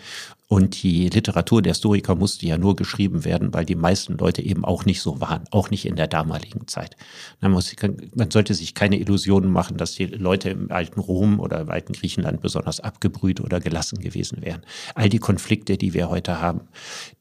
[0.52, 4.66] Und die Literatur der Stoiker musste ja nur geschrieben werden, weil die meisten Leute eben
[4.66, 6.98] auch nicht so waren, auch nicht in der damaligen Zeit.
[7.40, 7.74] Man, muss,
[8.16, 11.94] man sollte sich keine Illusionen machen, dass die Leute im alten Rom oder im alten
[11.94, 14.64] Griechenland besonders abgebrüht oder gelassen gewesen wären.
[14.94, 16.68] All die Konflikte, die wir heute haben,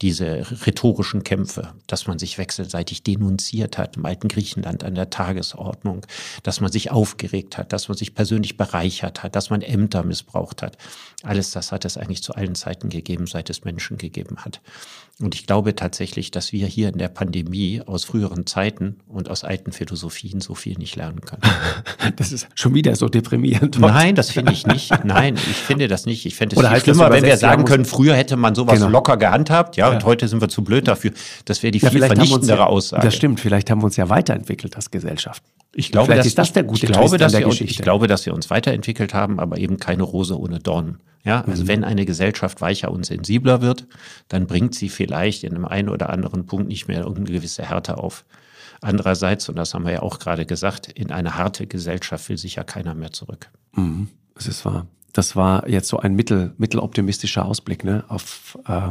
[0.03, 6.05] diese rhetorischen Kämpfe, dass man sich wechselseitig denunziert hat im alten Griechenland an der Tagesordnung,
[6.43, 10.63] dass man sich aufgeregt hat, dass man sich persönlich bereichert hat, dass man Ämter missbraucht
[10.63, 10.77] hat.
[11.23, 14.61] Alles das hat es eigentlich zu allen Zeiten gegeben gegeben, seit es Menschen gegeben hat.
[15.21, 19.45] Und ich glaube tatsächlich, dass wir hier in der Pandemie aus früheren Zeiten und aus
[19.45, 21.43] alten Philosophien so viel nicht lernen können.
[22.17, 23.79] Das ist schon wieder so deprimierend.
[23.79, 25.05] Nein, das finde ich nicht.
[25.05, 26.25] Nein, ich finde das nicht.
[26.27, 28.91] Ich fände es Oder viel schlimmer, wenn wir sagen können, früher hätte man sowas genau.
[28.91, 31.13] locker gehandhabt, ja, ja, und heute sind wir zu blöd dafür.
[31.45, 33.03] Das wäre die ja, viel vernichtendere ja, Aussage.
[33.03, 33.41] Das stimmt.
[33.41, 35.43] Vielleicht haben wir uns ja weiterentwickelt als Gesellschaft.
[35.73, 38.27] Ich glaube, Vielleicht dass, ist das der gute ich glaube, dass wir, Ich glaube, dass
[38.27, 40.99] wir uns weiterentwickelt haben, aber eben keine Rose ohne Dornen.
[41.23, 41.69] Ja, also mhm.
[41.69, 43.87] wenn eine Gesellschaft weicher und sensibler wird,
[44.29, 47.99] dann bringt sie vielleicht in einem einen oder anderen Punkt nicht mehr irgendeine gewisse Härte
[47.99, 48.25] auf.
[48.81, 52.55] Andererseits, und das haben wir ja auch gerade gesagt, in eine harte Gesellschaft will sich
[52.55, 53.51] ja keiner mehr zurück.
[53.75, 54.87] Mhm, das ist wahr.
[55.13, 58.89] Das war jetzt so ein mittel, mitteloptimistischer Ausblick ne, auf äh,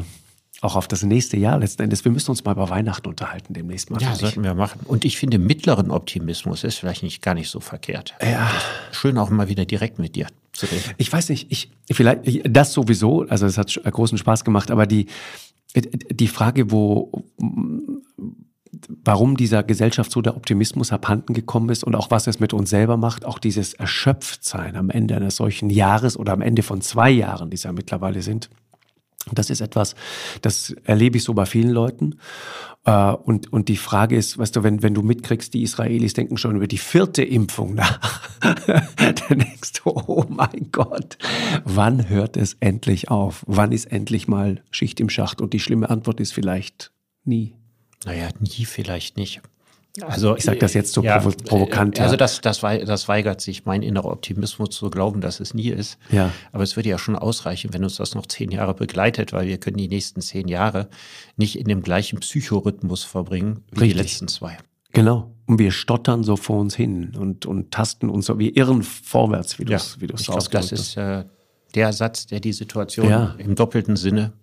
[0.61, 2.03] auch auf das nächste Jahr letzten Endes.
[2.03, 4.01] Wir müssen uns mal über Weihnachten unterhalten demnächst mal.
[4.01, 4.81] Ja, sollten wir machen.
[4.85, 8.13] Und ich finde, mittleren Optimismus ist vielleicht nicht gar nicht so verkehrt.
[8.21, 8.49] Ja.
[8.91, 10.83] Schön auch mal wieder direkt mit dir zu reden.
[10.97, 15.07] Ich weiß nicht, ich, vielleicht, das sowieso, also es hat großen Spaß gemacht, aber die,
[16.11, 17.23] die Frage, wo,
[19.03, 22.69] warum dieser Gesellschaft so der Optimismus abhanden gekommen ist und auch was es mit uns
[22.69, 27.09] selber macht, auch dieses Erschöpftsein am Ende eines solchen Jahres oder am Ende von zwei
[27.11, 28.49] Jahren, die es ja mittlerweile sind,
[29.31, 29.95] Das ist etwas,
[30.41, 32.15] das erlebe ich so bei vielen Leuten.
[32.85, 36.37] Äh, und, und die Frage ist, weißt du, wenn, wenn du mitkriegst, die Israelis denken
[36.37, 41.17] schon über die vierte Impfung nach, dann denkst du, oh mein Gott,
[41.65, 43.43] wann hört es endlich auf?
[43.45, 45.41] Wann ist endlich mal Schicht im Schacht?
[45.41, 46.91] Und die schlimme Antwort ist vielleicht
[47.23, 47.55] nie.
[48.05, 49.41] Naja, nie vielleicht nicht.
[50.01, 51.99] Also ich sage das jetzt so ja, provokant.
[51.99, 55.97] Also das, das, das weigert sich mein innerer Optimismus zu glauben, dass es nie ist.
[56.11, 56.31] Ja.
[56.51, 59.57] Aber es würde ja schon ausreichen, wenn uns das noch zehn Jahre begleitet, weil wir
[59.57, 60.89] können die nächsten zehn Jahre
[61.37, 63.91] nicht in dem gleichen Psychorhythmus verbringen wie Richtig.
[63.91, 64.57] die letzten zwei.
[64.93, 65.31] Genau.
[65.47, 69.59] Und wir stottern so vor uns hin und, und tasten uns so, wir irren vorwärts,
[69.59, 71.25] wie du es ja, wie Ich glaube, das ist äh,
[71.73, 73.35] der Satz, der die Situation ja.
[73.37, 74.33] im doppelten Sinne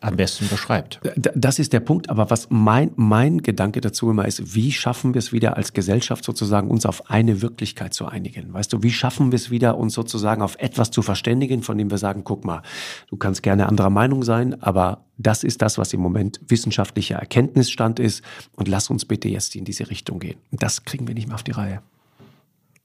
[0.00, 1.00] am besten beschreibt.
[1.16, 2.10] Das ist der Punkt.
[2.10, 6.24] Aber was mein, mein Gedanke dazu immer ist, wie schaffen wir es wieder als Gesellschaft
[6.24, 8.52] sozusagen, uns auf eine Wirklichkeit zu einigen?
[8.52, 11.90] Weißt du, wie schaffen wir es wieder, uns sozusagen auf etwas zu verständigen, von dem
[11.90, 12.62] wir sagen, guck mal,
[13.08, 18.00] du kannst gerne anderer Meinung sein, aber das ist das, was im Moment wissenschaftlicher Erkenntnisstand
[18.00, 18.22] ist.
[18.56, 20.38] Und lass uns bitte jetzt in diese Richtung gehen.
[20.50, 21.82] Das kriegen wir nicht mehr auf die Reihe.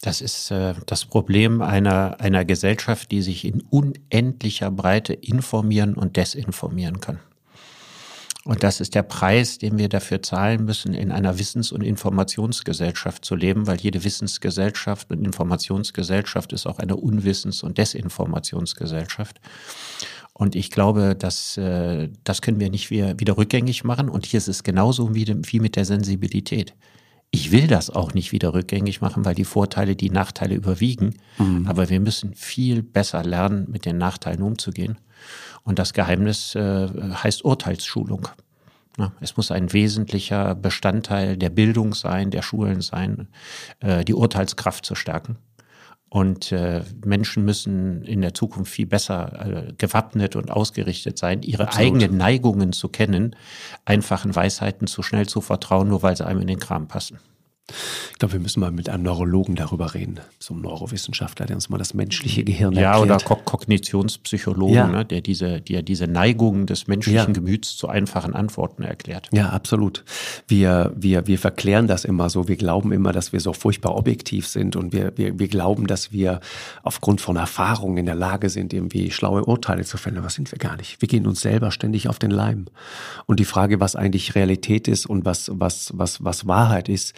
[0.01, 6.17] Das ist äh, das Problem einer, einer Gesellschaft, die sich in unendlicher Breite informieren und
[6.17, 7.19] desinformieren kann.
[8.47, 13.25] Und das ist der Preis, den wir dafür zahlen müssen, in einer Wissens- und Informationsgesellschaft
[13.25, 19.41] zu leben, weil jede Wissensgesellschaft und Informationsgesellschaft ist auch eine Unwissens- und Desinformationsgesellschaft.
[20.31, 24.07] Und ich glaube, dass, äh, das können wir nicht wieder, rückgängig machen.
[24.07, 26.73] Und hier ist es genauso wie mit der Sensibilität.
[27.31, 31.15] Ich will das auch nicht wieder rückgängig machen, weil die Vorteile die Nachteile überwiegen.
[31.37, 31.67] Mhm.
[31.67, 34.97] Aber wir müssen viel besser lernen, mit den Nachteilen umzugehen.
[35.63, 38.29] Und das Geheimnis äh, heißt Urteilsschulung.
[38.97, 43.27] Ja, es muss ein wesentlicher Bestandteil der Bildung sein, der Schulen sein,
[43.79, 45.37] äh, die Urteilskraft zu stärken.
[46.17, 51.67] Und äh, Menschen müssen in der Zukunft viel besser äh, gewappnet und ausgerichtet sein, ihre
[51.67, 51.93] Absolut.
[51.93, 53.35] eigenen Neigungen zu kennen,
[53.85, 57.19] einfachen Weisheiten zu schnell zu vertrauen, nur weil sie einem in den Kram passen.
[58.11, 61.69] Ich glaube, wir müssen mal mit einem Neurologen darüber reden, so einem Neurowissenschaftler, der uns
[61.69, 63.09] mal das menschliche Gehirn ja, erklärt.
[63.09, 64.87] Ja, oder Ko Kognitionspsychologen, ja.
[64.87, 67.33] ne, der diese, der diese Neigungen des menschlichen ja.
[67.33, 69.29] Gemüts zu einfachen Antworten erklärt.
[69.33, 70.05] Ja, absolut.
[70.47, 72.47] Wir, wir, wir verklären das immer so.
[72.47, 76.11] Wir glauben immer, dass wir so furchtbar objektiv sind und wir, wir, wir glauben, dass
[76.11, 76.39] wir
[76.83, 80.17] aufgrund von Erfahrungen in der Lage sind, irgendwie schlaue Urteile zu fällen.
[80.17, 81.01] Aber sind wir gar nicht.
[81.01, 82.67] Wir gehen uns selber ständig auf den Leim.
[83.25, 87.13] Und die Frage, was eigentlich Realität ist und was, was, was, was Wahrheit ist,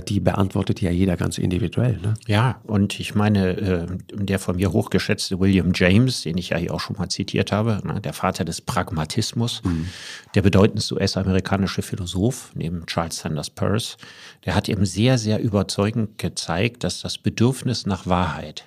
[0.00, 1.98] die beantwortet ja jeder ganz individuell.
[1.98, 2.14] Ne?
[2.26, 6.74] Ja, und ich meine, äh, der von mir hochgeschätzte William James, den ich ja hier
[6.74, 9.88] auch schon mal zitiert habe, ne, der Vater des Pragmatismus, mhm.
[10.34, 13.96] der bedeutendste US-amerikanische Philosoph neben Charles Sanders Peirce,
[14.44, 18.64] der hat eben sehr, sehr überzeugend gezeigt, dass das Bedürfnis nach Wahrheit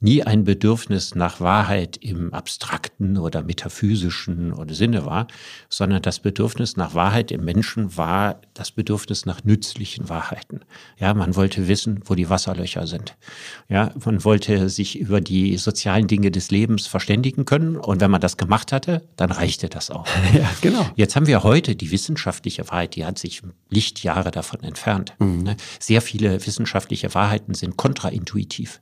[0.00, 5.26] nie ein Bedürfnis nach Wahrheit im abstrakten oder metaphysischen oder Sinne war,
[5.68, 10.60] sondern das Bedürfnis nach Wahrheit im Menschen war das Bedürfnis nach nützlichen Wahrheiten.
[10.98, 13.16] Ja, man wollte wissen, wo die Wasserlöcher sind.
[13.68, 18.22] Ja, man wollte sich über die sozialen Dinge des Lebens verständigen können und wenn man
[18.22, 20.06] das gemacht hatte, dann reichte das auch.
[20.32, 20.88] Ja, genau.
[20.94, 25.14] Jetzt haben wir heute die wissenschaftliche Wahrheit, die hat sich Lichtjahre davon entfernt.
[25.18, 25.42] Mhm.
[25.42, 25.56] Ne?
[25.80, 28.80] Sehr viele wissenschaftliche Wahrheiten sind kontraintuitiv.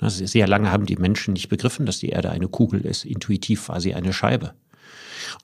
[0.00, 3.04] Sehr lange haben die Menschen nicht begriffen, dass die Erde eine Kugel ist.
[3.04, 4.52] Intuitiv war sie eine Scheibe.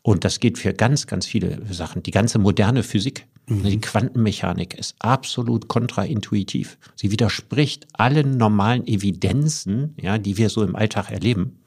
[0.03, 2.03] Und das geht für ganz, ganz viele Sachen.
[2.03, 3.65] Die ganze moderne Physik, mhm.
[3.65, 6.79] die Quantenmechanik ist absolut kontraintuitiv.
[6.97, 11.59] Sie widerspricht allen normalen Evidenzen, ja, die wir so im Alltag erleben.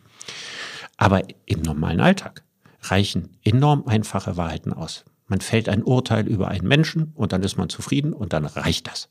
[0.97, 2.43] Aber im normalen Alltag
[2.81, 5.05] reichen enorm einfache Wahrheiten aus.
[5.28, 8.88] Man fällt ein Urteil über einen Menschen und dann ist man zufrieden und dann reicht
[8.88, 9.09] das.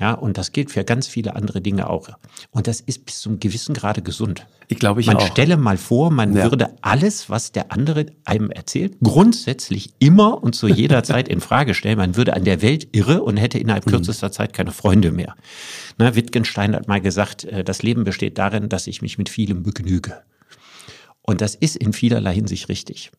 [0.00, 2.08] Ja, und das gilt für ganz viele andere Dinge auch.
[2.50, 4.44] Und das ist bis zum gewissen Grade gesund.
[4.66, 5.26] Ich glaube, ich man auch.
[5.26, 6.50] stelle mal vor, man ja.
[6.50, 11.74] würde alles, was der andere einem erzählt, grundsätzlich immer und zu jeder Zeit in Frage
[11.74, 11.98] stellen.
[11.98, 13.90] Man würde an der Welt irre und hätte innerhalb mhm.
[13.90, 15.36] kürzester Zeit keine Freunde mehr.
[15.96, 19.62] Na, Wittgenstein hat mal gesagt, äh, das Leben besteht darin, dass ich mich mit vielem
[19.62, 20.22] begnüge.
[21.22, 23.12] Und das ist in vielerlei Hinsicht richtig.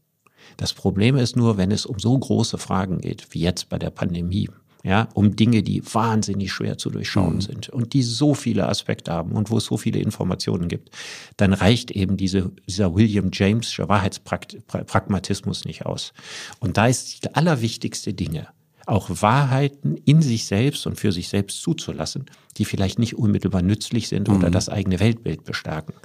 [0.57, 3.89] Das Problem ist nur, wenn es um so große Fragen geht, wie jetzt bei der
[3.89, 4.49] Pandemie,
[4.83, 7.41] ja, um Dinge, die wahnsinnig schwer zu durchschauen mhm.
[7.41, 10.91] sind und die so viele Aspekte haben und wo es so viele Informationen gibt,
[11.37, 16.13] dann reicht eben diese, dieser William James'sche Wahrheitspragmatismus nicht aus.
[16.59, 18.47] Und da ist die allerwichtigste Dinge,
[18.85, 22.25] auch Wahrheiten in sich selbst und für sich selbst zuzulassen,
[22.57, 24.35] die vielleicht nicht unmittelbar nützlich sind mhm.
[24.35, 25.95] oder das eigene Weltbild bestärken.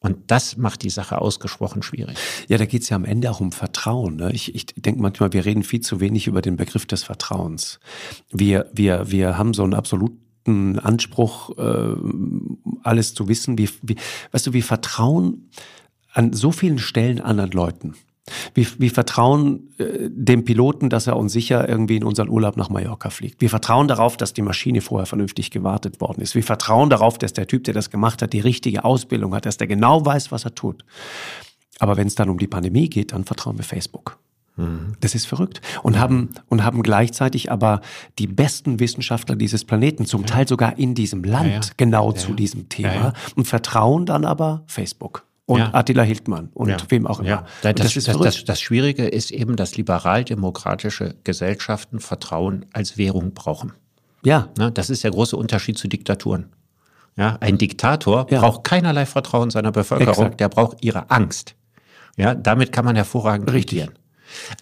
[0.00, 2.16] Und das macht die Sache ausgesprochen schwierig.
[2.48, 4.16] Ja, da geht es ja am Ende auch um Vertrauen.
[4.16, 4.32] Ne?
[4.32, 7.80] Ich, ich denke manchmal, wir reden viel zu wenig über den Begriff des Vertrauens.
[8.30, 11.94] Wir, wir, wir haben so einen absoluten Anspruch, äh,
[12.82, 13.58] alles zu wissen.
[13.58, 13.96] Wie, wie,
[14.32, 15.50] weißt du, wie Vertrauen
[16.12, 17.94] an so vielen Stellen anderen Leuten.
[18.54, 22.70] Wir, wir vertrauen äh, dem Piloten, dass er uns sicher irgendwie in unseren Urlaub nach
[22.70, 23.40] Mallorca fliegt.
[23.40, 26.34] Wir vertrauen darauf, dass die Maschine vorher vernünftig gewartet worden ist.
[26.34, 29.56] Wir vertrauen darauf, dass der Typ, der das gemacht hat, die richtige Ausbildung hat, dass
[29.56, 30.84] der genau weiß, was er tut.
[31.78, 34.18] Aber wenn es dann um die Pandemie geht, dann vertrauen wir Facebook.
[34.56, 34.94] Mhm.
[35.00, 35.60] Das ist verrückt.
[35.82, 37.80] Und haben, und haben gleichzeitig aber
[38.18, 41.74] die besten Wissenschaftler dieses Planeten, zum Teil sogar in diesem Land, ja, ja.
[41.76, 45.74] genau ja, zu diesem Thema und vertrauen dann aber Facebook und ja.
[45.74, 46.76] Attila Hildmann und ja.
[46.90, 47.28] wem auch immer.
[47.28, 47.44] Ja.
[47.62, 53.34] Das, das, ist das, das, das, Schwierige ist eben, dass liberal-demokratische Gesellschaften Vertrauen als Währung
[53.34, 53.72] brauchen.
[54.22, 54.48] Ja.
[54.56, 56.50] Ne, das ist der große Unterschied zu Diktaturen.
[57.16, 60.40] Ja, ein Diktator braucht keinerlei Vertrauen seiner Bevölkerung, Exakt.
[60.40, 61.56] der braucht ihre Angst.
[62.16, 63.80] Ja, damit kann man hervorragend Richtig.
[63.80, 63.98] regieren.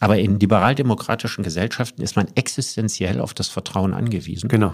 [0.00, 4.48] Aber in liberal-demokratischen Gesellschaften ist man existenziell auf das Vertrauen angewiesen.
[4.48, 4.72] Genau.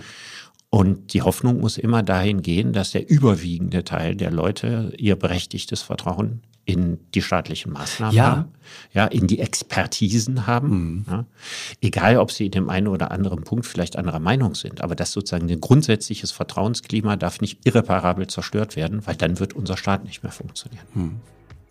[0.74, 5.82] Und die Hoffnung muss immer dahin gehen, dass der überwiegende Teil der Leute ihr berechtigtes
[5.82, 8.24] Vertrauen in die staatlichen Maßnahmen ja.
[8.24, 8.44] haben,
[8.92, 10.68] ja, in die Expertisen haben.
[10.68, 11.04] Mhm.
[11.08, 11.26] Ja.
[11.80, 14.82] Egal, ob sie in dem einen oder anderen Punkt vielleicht anderer Meinung sind.
[14.82, 19.76] Aber das sozusagen ein grundsätzliches Vertrauensklima darf nicht irreparabel zerstört werden, weil dann wird unser
[19.76, 20.86] Staat nicht mehr funktionieren.
[20.94, 21.20] Mhm.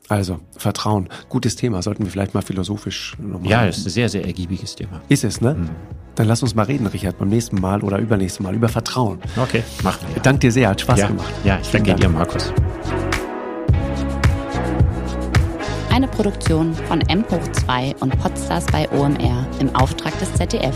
[0.10, 1.10] Also, Vertrauen.
[1.30, 1.82] Gutes Thema.
[1.82, 3.50] Sollten wir vielleicht mal philosophisch nochmal.
[3.50, 5.02] Ja, das ist ein sehr, sehr ergiebiges Thema.
[5.10, 5.56] Ist es, ne?
[5.56, 5.70] Mhm.
[6.16, 9.20] Dann lass uns mal reden, Richard, beim nächsten Mal oder übernächsten Mal über Vertrauen.
[9.36, 10.22] Okay, machen wir.
[10.22, 11.34] Danke dir sehr, hat Spaß ja, gemacht.
[11.44, 12.54] Ja, ich danke dir, Markus.
[15.90, 20.76] Eine Produktion von M hoch 2 und Podstars bei OMR im Auftrag des ZDF.